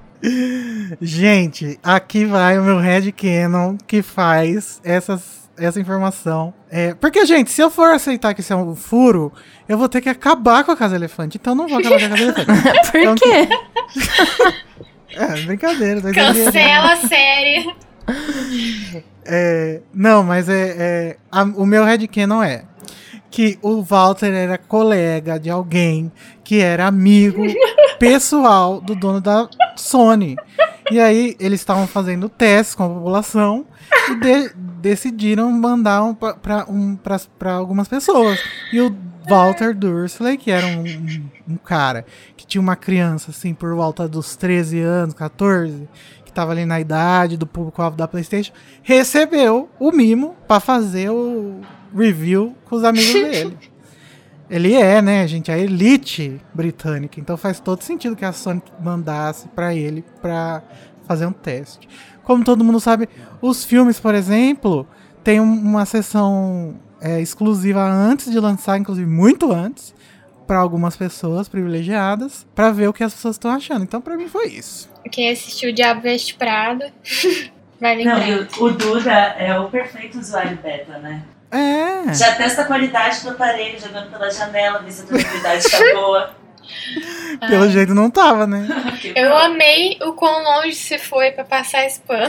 [1.01, 6.53] Gente, aqui vai o meu headcanon que faz essas, essa informação.
[6.69, 9.31] É, porque, gente, se eu for aceitar que isso é um furo,
[9.69, 11.37] eu vou ter que acabar com a Casa Elefante.
[11.39, 12.51] Então não vou acabar com a Casa Elefante.
[12.91, 13.47] Por Então, quê?
[15.15, 16.01] É, brincadeira.
[16.01, 17.73] Cancela a série.
[19.25, 22.63] É, não, mas é, é a- o meu headcanon é
[23.29, 26.11] que o Walter era colega de alguém
[26.43, 27.43] que era amigo
[27.99, 30.35] pessoal do dono da Sony.
[30.89, 33.65] E aí eles estavam fazendo testes com a população
[34.09, 38.39] e de- decidiram mandar um para um, pra- pra algumas pessoas.
[38.71, 38.95] E o
[39.27, 42.05] Walter Dursley, que era um, um- um cara
[42.37, 45.89] que tinha uma criança assim por volta dos 13 anos, 14,
[46.23, 51.59] que tava ali na idade do público-alvo da PlayStation, recebeu o mimo pra fazer o
[51.97, 53.57] review com os amigos dele.
[54.49, 59.47] Ele é, né, gente, a elite britânica, então faz todo sentido que a Sony mandasse
[59.49, 60.63] pra ele pra
[61.05, 61.87] fazer um teste.
[62.23, 63.09] Como todo mundo sabe,
[63.41, 64.87] os filmes, por exemplo,
[65.23, 69.93] tem um- uma sessão é, exclusiva antes de lançar, inclusive muito antes,
[70.47, 73.83] pra algumas pessoas privilegiadas, pra ver o que as pessoas estão achando.
[73.83, 74.89] Então, pra mim foi isso.
[75.11, 76.91] Quem assistiu o Diabo Veste Prada
[77.79, 78.27] vai Não, lembrar.
[78.29, 81.23] e o, o Duda é o perfeito usuário beta, né?
[81.51, 82.13] É.
[82.13, 86.29] Já testa a qualidade do aparelho jogando pela janela, vê se a durabilidade tá boa.
[87.47, 87.69] Pelo Ai.
[87.69, 88.67] jeito não tava, né?
[89.15, 92.27] Eu amei o quão longe você foi pra passar esse pano.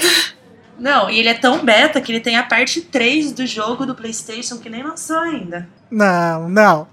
[0.78, 3.96] Não, e ele é tão beta que ele tem a parte 3 do jogo do
[3.96, 5.68] PlayStation que nem lançou ainda.
[5.90, 6.86] Não, não.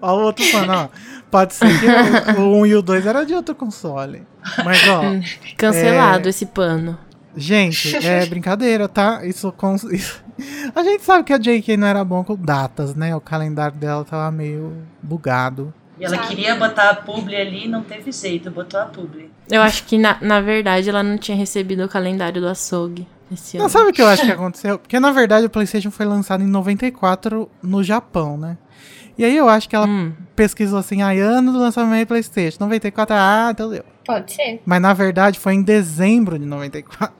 [0.00, 0.88] Ó, o outro falando, ó.
[1.32, 4.22] Pode ser que o, o 1 e o 2 era de outro console.
[4.64, 5.00] Mas, ó,
[5.56, 6.30] Cancelado É.
[6.30, 6.96] esse pano.
[7.36, 9.26] gente, é brincadeira, tá?
[9.26, 10.22] Isso, com, isso-
[10.74, 13.14] A gente sabe que a JK não era bom com datas, né?
[13.14, 14.72] O calendário dela tava meio
[15.02, 15.72] bugado.
[15.98, 19.30] E ela queria botar a publi ali e não teve jeito, botou a publi.
[19.48, 23.56] Eu acho que, na, na verdade, ela não tinha recebido o calendário do açougue esse
[23.56, 23.70] Não, ano.
[23.72, 24.78] sabe o que eu acho que aconteceu?
[24.78, 28.58] Porque, na verdade, o PlayStation foi lançado em 94 no Japão, né?
[29.16, 32.56] E aí eu acho que ela Hum, pesquisou assim, ai, ano do lançamento do PlayStation.
[32.60, 33.84] 94, ah, então deu.
[34.04, 34.60] Pode ser.
[34.66, 37.14] Mas na verdade foi em dezembro de 94.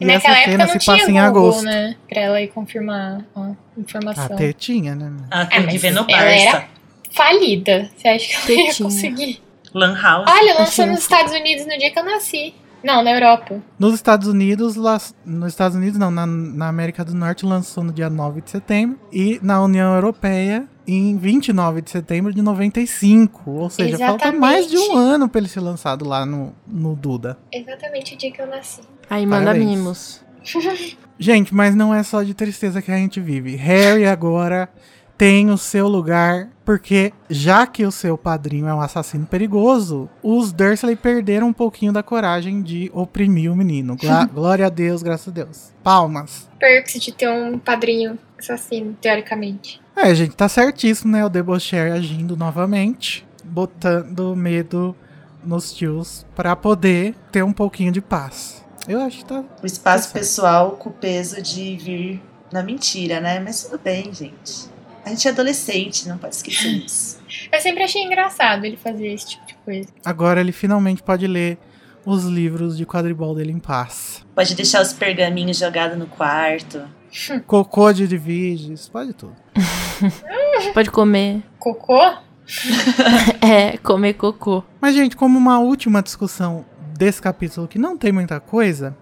[0.00, 1.64] E, naquela época não se tinha passa em Google, agosto.
[1.64, 1.96] né?
[2.08, 4.24] Pra ela ir confirmar a informação.
[4.24, 5.12] Até tinha, né?
[5.30, 6.68] Ah, tem É, que mas ver no ela era-
[7.10, 7.90] Falida.
[7.96, 9.42] Você acha que ela ia conseguir?
[9.74, 10.30] Lan House.
[10.30, 12.54] Olha, lançou nos Estados Unidos no dia que eu nasci.
[12.84, 13.60] Não, na Europa.
[13.78, 17.92] Nos Estados Unidos, lá, nos Estados Unidos não, na, na América do Norte lançou no
[17.92, 23.50] dia 9 de setembro e na União Europeia em 29 de setembro de 95.
[23.50, 24.40] Ou seja, falta Exatamente.
[24.40, 27.38] mais de um ano pra ele ser lançado lá no, no Duda.
[27.52, 28.80] Exatamente o dia que eu nasci.
[29.08, 29.66] aí manda Parabéns.
[29.66, 30.24] mimos.
[31.18, 33.54] Gente, mas não é só de tristeza que a gente vive.
[33.54, 34.68] Harry agora
[35.22, 40.50] tem o seu lugar, porque já que o seu padrinho é um assassino perigoso, os
[40.52, 43.96] Dursley perderam um pouquinho da coragem de oprimir o menino.
[43.96, 45.70] Glá- Glória a Deus, graças a Deus.
[45.80, 46.48] Palmas.
[46.58, 49.80] Perks de ter um padrinho assassino, teoricamente.
[49.94, 51.24] É, gente, tá certíssimo, né?
[51.24, 54.92] O Debocher agindo novamente, botando medo
[55.44, 58.64] nos tios pra poder ter um pouquinho de paz.
[58.88, 59.44] Eu acho que tá.
[59.62, 62.20] O espaço Tá pessoal com o peso de vir
[62.52, 63.38] na mentira, né?
[63.38, 64.71] Mas tudo bem, gente.
[65.04, 67.18] A gente é adolescente, não pode esquecer isso.
[67.52, 69.88] Eu sempre achei engraçado ele fazer esse tipo de coisa.
[70.04, 71.58] Agora ele finalmente pode ler
[72.04, 74.24] os livros de quadribol dele em paz.
[74.34, 76.82] Pode deixar os pergaminhos jogados no quarto.
[77.46, 79.36] Cocô de divides, pode tudo.
[80.72, 81.42] Pode comer.
[81.58, 81.98] Cocô?
[83.40, 84.64] É, comer cocô.
[84.80, 86.64] Mas, gente, como uma última discussão
[86.96, 88.96] desse capítulo que não tem muita coisa,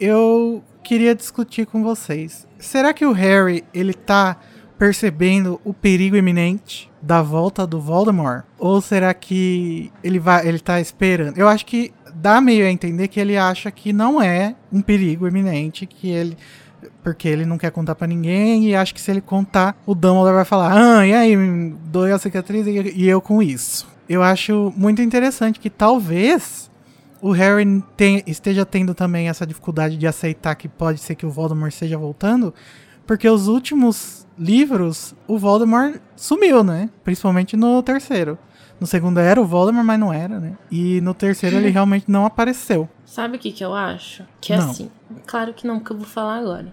[0.00, 2.46] eu queria discutir com vocês.
[2.58, 4.36] Será que o Harry, ele tá
[4.82, 8.42] percebendo o perigo iminente da volta do Voldemort?
[8.58, 11.38] Ou será que ele vai, ele tá esperando?
[11.38, 15.28] Eu acho que dá meio a entender que ele acha que não é um perigo
[15.28, 16.36] iminente, que ele
[17.00, 20.34] porque ele não quer contar pra ninguém e acha que se ele contar, o Dumbledore
[20.34, 21.36] vai falar: "Ah, e aí,
[21.84, 23.86] doeu a cicatriz e e eu com isso".
[24.08, 26.68] Eu acho muito interessante que talvez
[27.20, 27.64] o Harry
[27.96, 31.96] tem- esteja tendo também essa dificuldade de aceitar que pode ser que o Voldemort esteja
[31.96, 32.52] voltando,
[33.06, 36.88] porque os últimos livros, o Voldemort sumiu, né?
[37.04, 38.38] Principalmente no terceiro.
[38.80, 40.56] No segundo era o Voldemort, mas não era, né?
[40.70, 42.88] E no terceiro ele realmente não apareceu.
[43.04, 44.24] Sabe o que, que eu acho?
[44.40, 44.70] Que é Não.
[44.70, 44.90] assim.
[45.26, 46.72] Claro que não, que eu vou falar agora.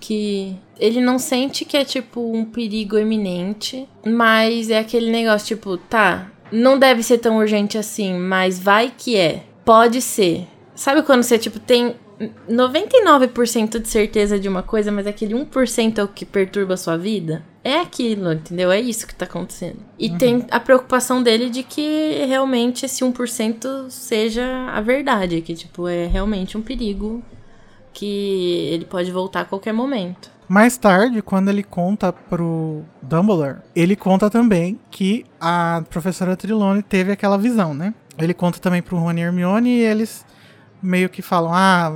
[0.00, 5.76] Que ele não sente que é tipo um perigo iminente, mas é aquele negócio, tipo,
[5.76, 9.44] tá, não deve ser tão urgente assim, mas vai que é.
[9.64, 10.46] Pode ser.
[10.74, 11.96] Sabe quando você, tipo, tem
[12.48, 16.96] 99% de certeza de uma coisa, mas aquele 1% é o que perturba a sua
[16.96, 17.42] vida?
[17.64, 18.70] É aquilo, entendeu?
[18.72, 19.78] É isso que tá acontecendo.
[19.98, 25.86] E tem a preocupação dele de que realmente esse 1% seja a verdade, que, tipo,
[25.86, 27.22] é realmente um perigo
[27.92, 30.30] que ele pode voltar a qualquer momento.
[30.48, 37.12] Mais tarde, quando ele conta pro Dumbledore, ele conta também que a professora Trelawney teve
[37.12, 37.94] aquela visão, né?
[38.18, 40.26] Ele conta também pro Rony e Hermione e eles
[40.82, 41.90] meio que falam, ah,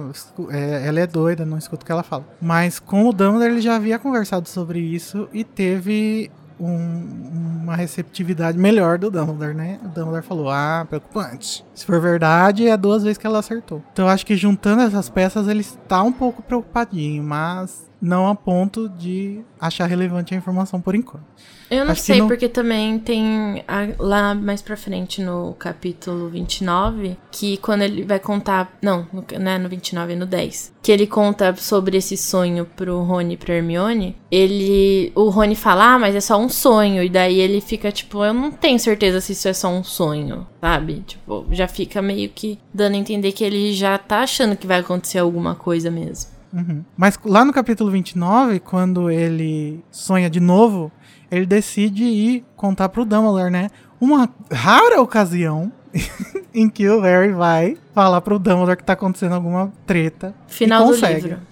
[0.51, 2.25] é, ela é doida, não escuta o que ela fala.
[2.41, 8.57] Mas com o Dumbledore ele já havia conversado sobre isso e teve um- uma receptividade
[8.57, 9.79] melhor do Dumbledore, né?
[9.85, 11.65] O Dumbledore falou, ah, preocupante.
[11.75, 13.83] Se for verdade, é duas vezes que ela acertou.
[13.93, 18.35] Então eu acho que juntando essas peças ele está um pouco preocupadinho, mas não a
[18.35, 21.25] ponto de achar relevante a informação por enquanto.
[21.69, 26.29] Eu não Acho sei, não- porque também tem a- lá mais pra frente no capítulo
[26.29, 28.77] 29, que quando ele vai contar.
[28.81, 30.73] Não, no, né, no 29 e no 10.
[30.81, 34.15] Que ele conta sobre esse sonho pro Rony e pra Hermione.
[34.31, 35.11] Ele.
[35.17, 37.03] O Rony fala, ah, mas é só um sonho.
[37.03, 40.47] E daí ele fica tipo, eu não tenho certeza se isso é só um sonho,
[40.61, 41.03] sabe?
[41.05, 44.79] Tipo, já fica meio que dando a entender que ele já tá achando que vai
[44.79, 46.36] acontecer alguma coisa mesmo.
[46.57, 46.83] Uhum.
[46.97, 50.91] Mas lá no capítulo 29, quando ele sonha de novo,
[51.31, 53.69] ele decide ir contar pro Dumbledore, né?
[54.01, 55.71] Uma rara ocasião
[56.55, 60.35] em que o Harry vai falar pro Dumbledore que tá acontecendo alguma treta.
[60.49, 61.23] Final e do consegue.
[61.23, 61.39] livro.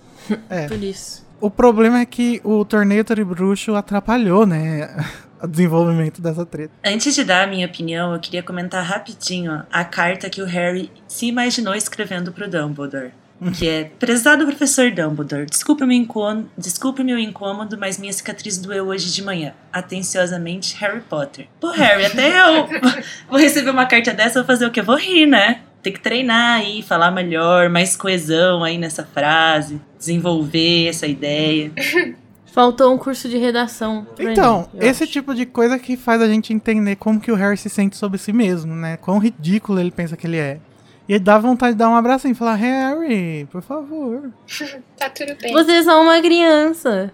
[0.48, 0.66] É.
[0.66, 1.22] Por isso.
[1.38, 4.88] O problema é que o torneio Toribruxo atrapalhou, né?
[5.42, 6.72] O desenvolvimento dessa treta.
[6.82, 10.90] Antes de dar a minha opinião, eu queria comentar rapidinho a carta que o Harry
[11.06, 13.12] se imaginou escrevendo pro Dumbledore.
[13.58, 18.86] Que é, prezado professor Dumbledore, desculpe meu, incômodo, desculpe meu incômodo, mas minha cicatriz doeu
[18.86, 19.52] hoje de manhã.
[19.72, 21.46] Atenciosamente, Harry Potter.
[21.60, 22.68] Pô, Harry, até eu
[23.28, 24.80] vou receber uma carta dessa, vou fazer o quê?
[24.80, 25.60] Vou rir, né?
[25.82, 31.70] Tem que treinar aí, falar melhor, mais coesão aí nessa frase, desenvolver essa ideia.
[32.46, 34.06] Faltou um curso de redação.
[34.16, 35.12] pra Então, mim, esse acho.
[35.12, 38.16] tipo de coisa que faz a gente entender como que o Harry se sente sobre
[38.16, 38.96] si mesmo, né?
[38.96, 40.58] Quão ridículo ele pensa que ele é.
[41.08, 44.32] E ele dá vontade de dar um abracinho e falar, Harry, por favor.
[44.96, 45.52] Tá tudo bem.
[45.52, 47.12] Você é só uma criança.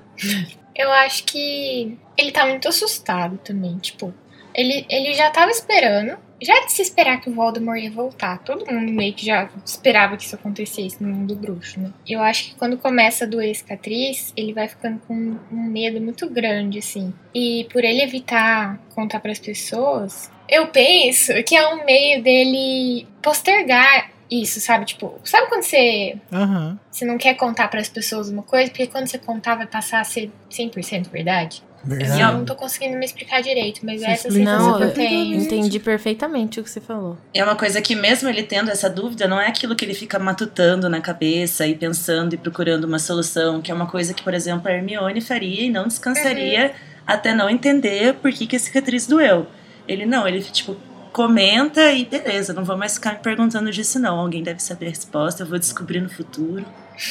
[0.76, 3.78] Eu acho que ele tá muito assustado também.
[3.78, 4.14] Tipo,
[4.54, 6.18] ele, ele já tava esperando.
[6.42, 8.38] Já de se esperar que o Voldemort ia voltar.
[8.38, 11.92] Todo mundo meio que já esperava que isso acontecesse no mundo bruxo, né?
[12.08, 16.00] Eu acho que quando começa a doer a cicatriz, ele vai ficando com um medo
[16.00, 17.12] muito grande, assim.
[17.34, 24.10] E por ele evitar contar pras pessoas, eu penso que é um meio dele postergar
[24.30, 24.84] isso, sabe?
[24.84, 26.78] Tipo, sabe quando você Aham.
[26.90, 30.04] você não quer contar pras pessoas uma coisa, porque quando você contar vai passar a
[30.04, 31.62] ser 100% verdade.
[31.82, 32.20] Verdade.
[32.20, 34.92] Eu não tô conseguindo me explicar direito, mas Se essa explica sensação Não, que eu
[34.92, 35.34] tenho.
[35.42, 37.16] entendi perfeitamente o que você falou.
[37.32, 40.18] É uma coisa que, mesmo ele tendo essa dúvida, não é aquilo que ele fica
[40.18, 44.34] matutando na cabeça e pensando e procurando uma solução, que é uma coisa que, por
[44.34, 46.72] exemplo, a Hermione faria e não descansaria
[47.06, 49.46] até não entender por que, que a cicatriz doeu.
[49.88, 50.76] Ele não, ele, tipo,
[51.12, 54.18] comenta e beleza, não vou mais ficar me perguntando disso, não.
[54.18, 56.64] Alguém deve saber a resposta, eu vou descobrir no futuro.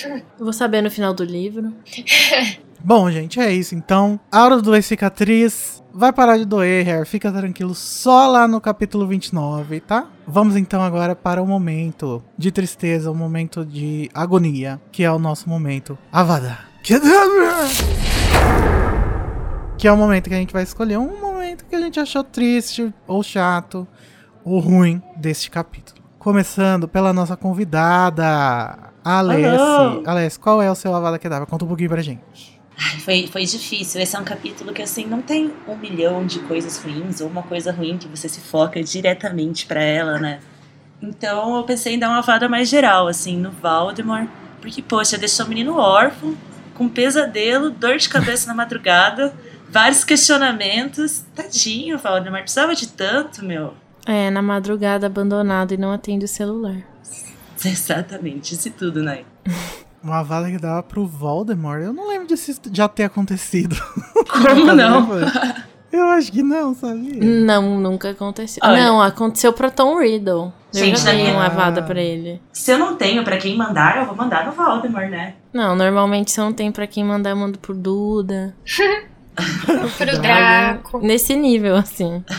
[0.06, 1.74] Eu vou saber no final do livro.
[2.82, 3.76] Bom, gente, é isso.
[3.76, 7.06] Então, Aura do Cicatriz vai parar de doer, Harry.
[7.06, 10.08] Fica tranquilo, só lá no capítulo 29, tá?
[10.26, 15.20] Vamos então agora para o momento de tristeza, o momento de agonia, que é o
[15.20, 16.60] nosso momento Avada.
[16.84, 17.68] Kedavra!
[19.78, 22.22] Que é o momento que a gente vai escolher um momento que a gente achou
[22.22, 23.88] triste, ou chato,
[24.44, 26.02] ou ruim deste capítulo.
[26.18, 30.04] Começando pela nossa convidada, Alessi.
[30.06, 31.46] Alessi, qual é o seu Avada Kedavra?
[31.46, 32.59] Conta um pouquinho pra gente.
[32.80, 34.02] Ai, Foi, foi difícil.
[34.02, 37.44] Esse é um capítulo que, assim, não tem um milhão de coisas ruins ou uma
[37.44, 40.40] coisa ruim que você se foca diretamente pra ela, né?
[41.02, 44.28] Então eu pensei em dar uma vada mais geral, assim, no Valdemar.
[44.62, 46.36] Porque, poxa, deixou o menino órfão,
[46.76, 49.34] com pesadelo, dor de cabeça na madrugada,
[49.70, 51.24] vários questionamentos.
[51.36, 52.42] Tadinho, Valdemar.
[52.42, 53.74] Precisava de tanto, meu.
[54.06, 56.78] É, na madrugada abandonado e não atende o celular.
[57.64, 59.24] Exatamente, isso tudo, né?
[60.04, 61.82] Uma Avada Kedavra pro Voldemort?
[61.82, 63.76] Eu não lembro disso já ter acontecido.
[64.32, 65.08] Como não?
[65.92, 67.20] Eu acho que não, sabia?
[67.24, 68.62] Não, nunca aconteceu.
[68.64, 70.54] Olha- Não, aconteceu pra Tom Riddle.
[70.74, 72.40] Eu Gente, já dei minha- uma vada pra ele.
[72.54, 75.34] Se eu não tenho pra quem mandar, eu vou mandar no Valdemar, né?
[75.52, 78.56] Não, normalmente se eu não tem pra quem mandar, eu mando pro Duda.
[79.98, 81.00] Pro Draco.
[81.00, 82.24] Nesse nível, assim.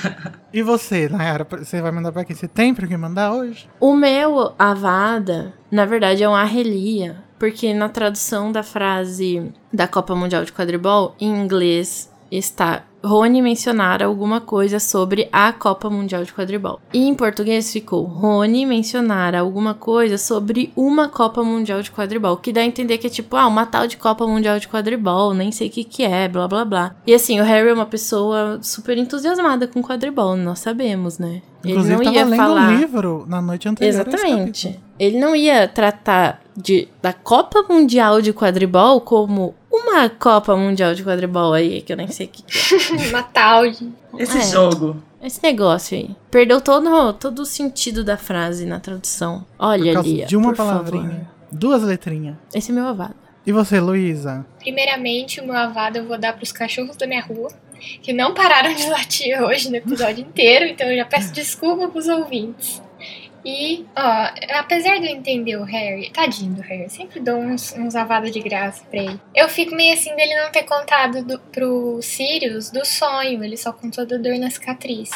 [0.52, 2.34] E você, Nayara, você vai mandar pra quem?
[2.34, 3.68] Você tem pra quem mandar hoje?
[3.78, 7.22] O meu Avada, na verdade, é um Arrelia.
[7.40, 14.02] Porque na tradução da frase da Copa Mundial de Quadribol, em inglês, está Rony mencionar
[14.02, 16.80] alguma coisa sobre a Copa Mundial de Quadribol.
[16.92, 22.36] E em português ficou Rony mencionar alguma coisa sobre uma Copa Mundial de Quadribol.
[22.36, 25.34] Que dá a entender que é tipo, ah, uma tal de Copa Mundial de Quadribol,
[25.34, 26.94] nem sei o que que é, blá blá blá.
[27.06, 31.42] E assim, o Harry é uma pessoa super entusiasmada com quadribol, nós sabemos, né?
[31.64, 32.68] Inclusive, Ele não tava ia lendo falar...
[32.70, 33.90] um livro na noite anterior.
[33.90, 34.80] Exatamente.
[34.98, 39.54] Ele não ia tratar de, da Copa Mundial de Quadribol como
[39.90, 43.08] uma Copa Mundial de Quadribol aí, que eu nem sei o que, que é.
[43.08, 43.88] Uma tal de.
[44.18, 44.42] Esse É.
[44.42, 44.96] jogo.
[45.22, 46.10] Esse negócio aí.
[46.30, 49.44] Perdeu todo, todo o sentido da frase na tradução.
[49.58, 50.24] Olha ali.
[50.24, 51.02] de uma por palavrinha.
[51.10, 51.26] favor.
[51.52, 52.36] Duas letrinhas.
[52.54, 53.14] Esse é meu avado.
[53.46, 54.46] E você, Luísa?
[54.58, 57.48] Primeiramente, o meu avado eu vou dar pros cachorros da minha rua,
[58.02, 62.06] que não pararam de latir hoje no episódio inteiro, então eu já peço desculpa pros
[62.06, 62.80] ouvintes.
[63.44, 67.94] E, ó, apesar de eu entender o Harry, tadinho do Harry, sempre dou uns, uns
[67.96, 69.20] avados de graça pra ele.
[69.34, 73.72] Eu fico meio assim dele não ter contado do, pro Sirius do sonho, ele só
[73.72, 75.10] contou da dor na cicatriz.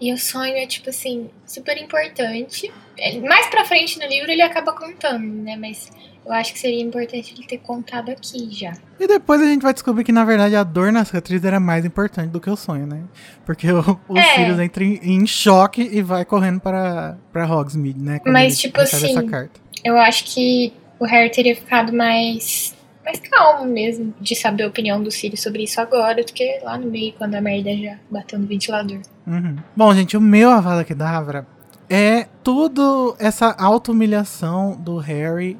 [0.00, 2.72] E o sonho é, tipo assim, super importante.
[2.98, 5.54] Ele- mais pra frente no livro ele acaba contando, né?
[5.56, 5.90] Mas
[6.24, 8.72] eu acho que seria importante ele ter contado aqui já.
[8.98, 11.84] E depois a gente vai descobrir que, na verdade, a dor na cicatriz era mais
[11.84, 13.02] importante do que o sonho, né?
[13.44, 14.34] Porque o, o É.
[14.34, 18.18] Sirius entra em, em choque e vai correndo para, para Hogsmeade, né?
[18.20, 19.60] Quando Mas, tipo assim, essa carta.
[19.84, 25.02] Eu acho que o Harry teria ficado mais, mais calmo mesmo de saber a opinião
[25.02, 28.38] do Sirius sobre isso agora do que lá no meio, quando a merda já bateu
[28.38, 29.00] no ventilador.
[29.26, 29.56] Uhum.
[29.76, 31.46] Bom, gente, o meu Avada Kedavra
[31.90, 35.58] é tudo essa auto-humilhação do Harry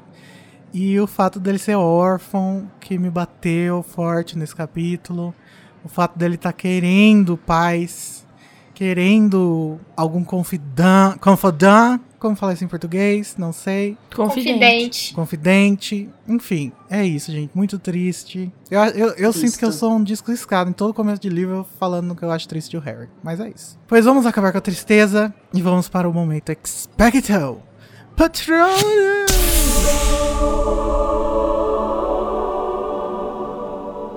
[0.73, 5.33] e o fato dele ser órfão, que me bateu forte nesse capítulo.
[5.83, 8.25] O fato dele estar querendo paz,
[8.73, 13.97] querendo algum confidant, confidant, como falar isso em português, não sei.
[14.15, 15.13] Confidente.
[15.13, 17.51] Confidente, enfim, é isso, gente.
[17.53, 18.51] Muito triste.
[18.71, 21.67] Eu, eu, eu sinto que eu sou um disco riscado em todo começo de livro
[21.77, 23.09] falando que eu acho triste o Harry.
[23.21, 23.77] Mas é isso.
[23.87, 27.61] Pois vamos acabar com a tristeza e vamos para o momento Expecto
[28.15, 29.32] Patronum!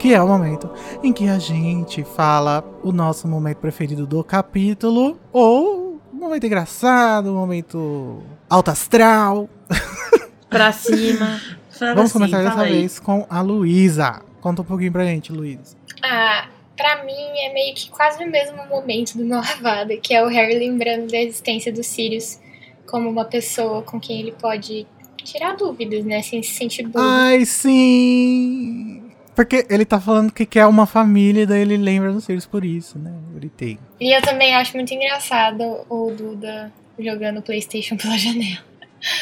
[0.06, 0.70] Que é o momento
[1.02, 7.32] em que a gente fala o nosso momento preferido do capítulo ou um momento engraçado,
[7.32, 9.50] um momento alto astral.
[10.48, 11.40] Pra cima.
[11.70, 12.72] Fala Vamos assim, começar dessa aí.
[12.72, 14.22] vez com a Luísa.
[14.40, 15.76] Conta um pouquinho pra gente, Luísa.
[16.00, 20.24] Ah, pra mim é meio que quase o mesmo momento do meu Avada, que é
[20.24, 22.38] o Harry lembrando da existência do Sirius
[22.86, 24.86] como uma pessoa com quem ele pode
[25.24, 26.22] tirar dúvidas, né?
[26.22, 27.04] Sem se sentir burro.
[27.04, 29.05] Ai, sim!
[29.36, 32.64] Porque ele tá falando que quer uma família e daí ele lembra dos Sirius por
[32.64, 33.12] isso, né?
[33.36, 33.78] Ele tem.
[34.00, 38.64] E eu também acho muito engraçado o Duda jogando Playstation pela janela.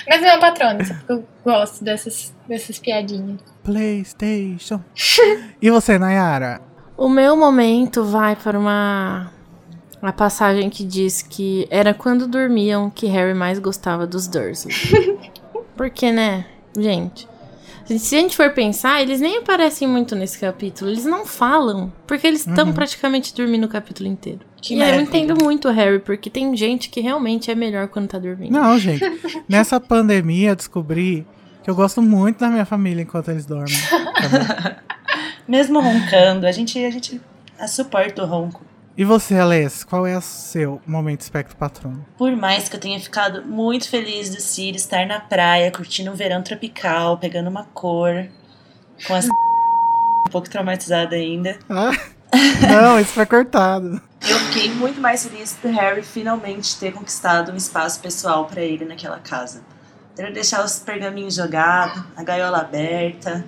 [0.08, 3.40] Mas não é patrona, só porque eu gosto dessas, dessas piadinhas.
[3.64, 4.80] Playstation.
[5.60, 6.62] e você, Nayara?
[6.96, 9.32] O meu momento vai para uma.
[10.00, 14.74] Uma passagem que diz que era quando dormiam que Harry mais gostava dos Dursley.
[15.74, 16.44] Porque, né,
[16.78, 17.26] gente?
[17.86, 20.90] Se a gente for pensar, eles nem aparecem muito nesse capítulo.
[20.90, 21.92] Eles não falam.
[22.06, 24.40] Porque eles estão praticamente dormindo o capítulo inteiro.
[24.60, 28.08] Que e eu entendo muito o Harry, porque tem gente que realmente é melhor quando
[28.08, 28.52] tá dormindo.
[28.52, 29.04] Não, gente.
[29.46, 31.26] Nessa pandemia eu descobri
[31.62, 33.74] que eu gosto muito da minha família enquanto eles dormem.
[35.46, 37.20] Mesmo roncando, a gente, a gente
[37.58, 38.62] a suporto o ronco.
[38.96, 42.06] E você, Aless, qual é o seu momento espectro patrono?
[42.16, 46.14] Por mais que eu tenha ficado muito feliz do Ciro estar na praia, curtindo um
[46.14, 48.28] verão tropical, pegando uma cor,
[49.04, 49.28] com essa
[50.28, 51.58] um pouco traumatizada ainda.
[51.68, 51.90] Ah,
[52.70, 54.00] não, isso foi cortado.
[54.28, 58.84] Eu fiquei muito mais feliz do Harry finalmente ter conquistado um espaço pessoal para ele
[58.84, 59.62] naquela casa.
[60.14, 63.44] Ter deixar os pergaminhos jogados, a gaiola aberta,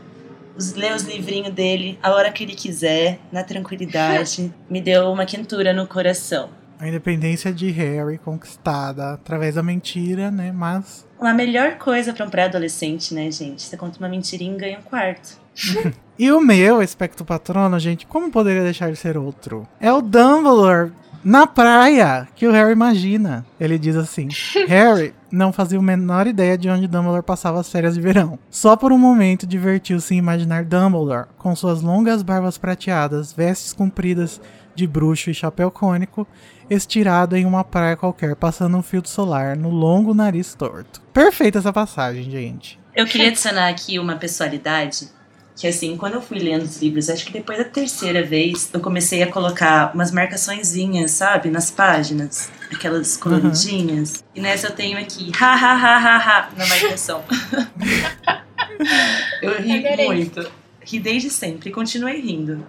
[0.57, 4.52] os, ler os livrinhos dele a hora que ele quiser, na tranquilidade.
[4.68, 6.50] Me deu uma quentura no coração.
[6.78, 10.52] A independência de Harry conquistada através da mentira, né?
[10.52, 11.07] Mas.
[11.18, 13.62] A melhor coisa para um pré-adolescente, né, gente?
[13.62, 15.38] Você conta uma mentirinha e ganha um quarto.
[16.18, 19.68] E o meu espectro patrono, gente, como poderia deixar de ser outro?
[19.78, 20.90] É o Dumbledore
[21.26, 23.44] na praia que o Harry imagina.
[23.58, 24.28] Ele diz assim:
[24.68, 28.38] Harry não fazia a menor ideia de onde Dumbledore passava as férias de verão.
[28.48, 34.40] Só por um momento divertiu-se em imaginar Dumbledore com suas longas barbas prateadas, vestes compridas
[34.72, 36.28] de bruxo e chapéu cônico,
[36.70, 41.00] estirado em uma praia qualquer, passando um filtro solar no longo nariz torto.
[41.12, 42.78] Perfeita essa passagem, gente.
[42.94, 45.08] Eu queria adicionar aqui uma pessoalidade
[45.57, 48.78] que assim, quando eu fui lendo os livros, acho que depois da terceira vez, eu
[48.78, 54.16] comecei a colocar umas marcaçõezinhas, sabe, nas páginas, aquelas coloridinhas.
[54.16, 54.22] Uhum.
[54.34, 57.24] E nessa eu tenho aqui, ha ha ha ha ha, na marcação.
[59.40, 60.46] eu ri muito.
[60.82, 62.62] Ri desde sempre e continuei rindo.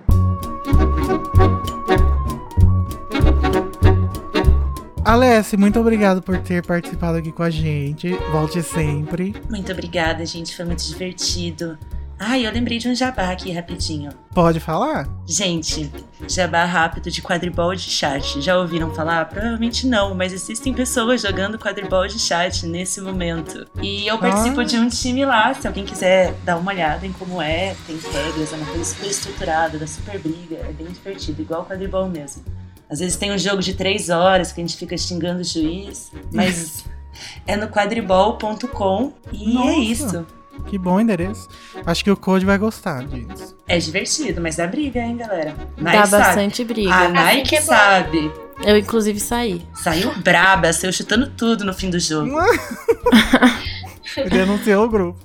[5.04, 8.14] Alessi, muito obrigado por ter participado aqui com a gente.
[8.32, 9.36] Volte sempre.
[9.50, 10.56] Muito obrigada, gente.
[10.56, 11.78] Foi muito divertido.
[12.20, 14.12] Ai, eu lembrei de um jabá aqui rapidinho.
[14.34, 15.08] Pode falar?
[15.28, 15.92] Gente,
[16.28, 18.42] jabá rápido de quadribol de chat.
[18.42, 19.26] Já ouviram falar?
[19.26, 23.68] Provavelmente não, mas existem pessoas jogando quadribol de chat nesse momento.
[23.82, 24.64] E eu participo ah.
[24.64, 28.52] de um time lá, se alguém quiser dar uma olhada em como é, tem regras,
[28.52, 32.44] é uma coisa super estruturada, da super briga, é bem divertido, igual quadribol mesmo.
[32.90, 36.12] Às vezes tem um jogo de três horas que a gente fica xingando o juiz,
[36.32, 36.84] mas
[37.46, 39.70] é no quadribol.com e é Nossa.
[39.70, 40.28] é isso.
[40.66, 41.48] Que bom endereço.
[41.86, 43.56] Acho que o Code vai gostar disso.
[43.68, 45.56] É divertido, mas dá briga, hein, galera?
[45.78, 46.24] Nike dá sabe.
[46.24, 46.94] bastante briga.
[46.94, 48.32] A Nike é sabe.
[48.64, 49.66] Eu, inclusive, saí.
[49.76, 52.32] Saiu braba, saiu chutando tudo no fim do jogo.
[54.30, 55.20] Denunciou o grupo.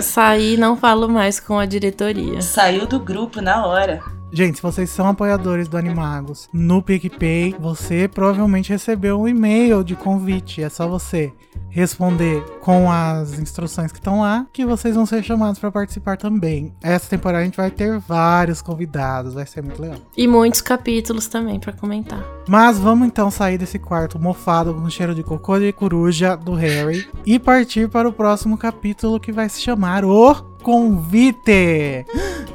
[0.00, 2.40] Saí e não falo mais com a diretoria.
[2.42, 4.02] Saiu do grupo na hora.
[4.32, 9.94] Gente, se vocês são apoiadores do Animagos no PicPay, você provavelmente recebeu um e-mail de
[9.94, 10.62] convite.
[10.62, 11.32] É só você
[11.70, 16.74] responder com as instruções que estão lá, que vocês vão ser chamados para participar também.
[16.82, 19.98] Essa temporada a gente vai ter vários convidados, vai ser muito legal.
[20.16, 22.24] E muitos capítulos também para comentar.
[22.48, 27.06] Mas vamos então sair desse quarto mofado com cheiro de cocô de coruja do Harry
[27.24, 32.04] e partir para o próximo capítulo que vai se chamar O Convite.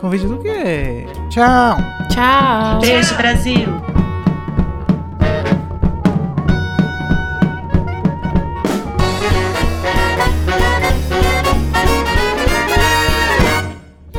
[0.01, 1.05] Convite do quê?
[1.29, 1.77] Tchau.
[2.09, 2.81] Tchau.
[2.81, 3.69] Beijo, Brasil.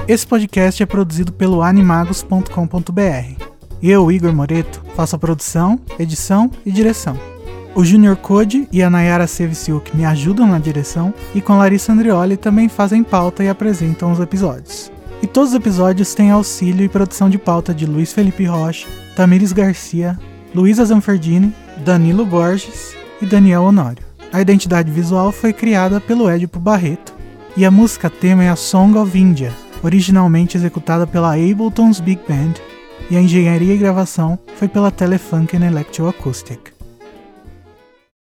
[0.09, 3.45] Esse podcast é produzido pelo animagos.com.br.
[3.83, 7.32] Eu, Igor Moreto, faço a produção, edição e direção.
[7.75, 12.37] O Junior Code e a Nayara Seviciuk me ajudam na direção e com Larissa Andrioli
[12.37, 14.93] também fazem pauta e apresentam os episódios.
[15.23, 19.53] E todos os episódios têm auxílio e produção de pauta de Luiz Felipe Rocha, Tamires
[19.53, 20.19] Garcia,
[20.55, 24.05] Luísa Zanferdini, Danilo Borges e Daniel Honório.
[24.31, 27.15] A identidade visual foi criada pelo Edipo Barreto
[27.57, 29.53] e a música tema é a Song of India,
[29.83, 32.55] originalmente executada pela Ableton's Big Band,
[33.11, 36.72] e a engenharia e gravação foi pela Telefunken Electroacoustic.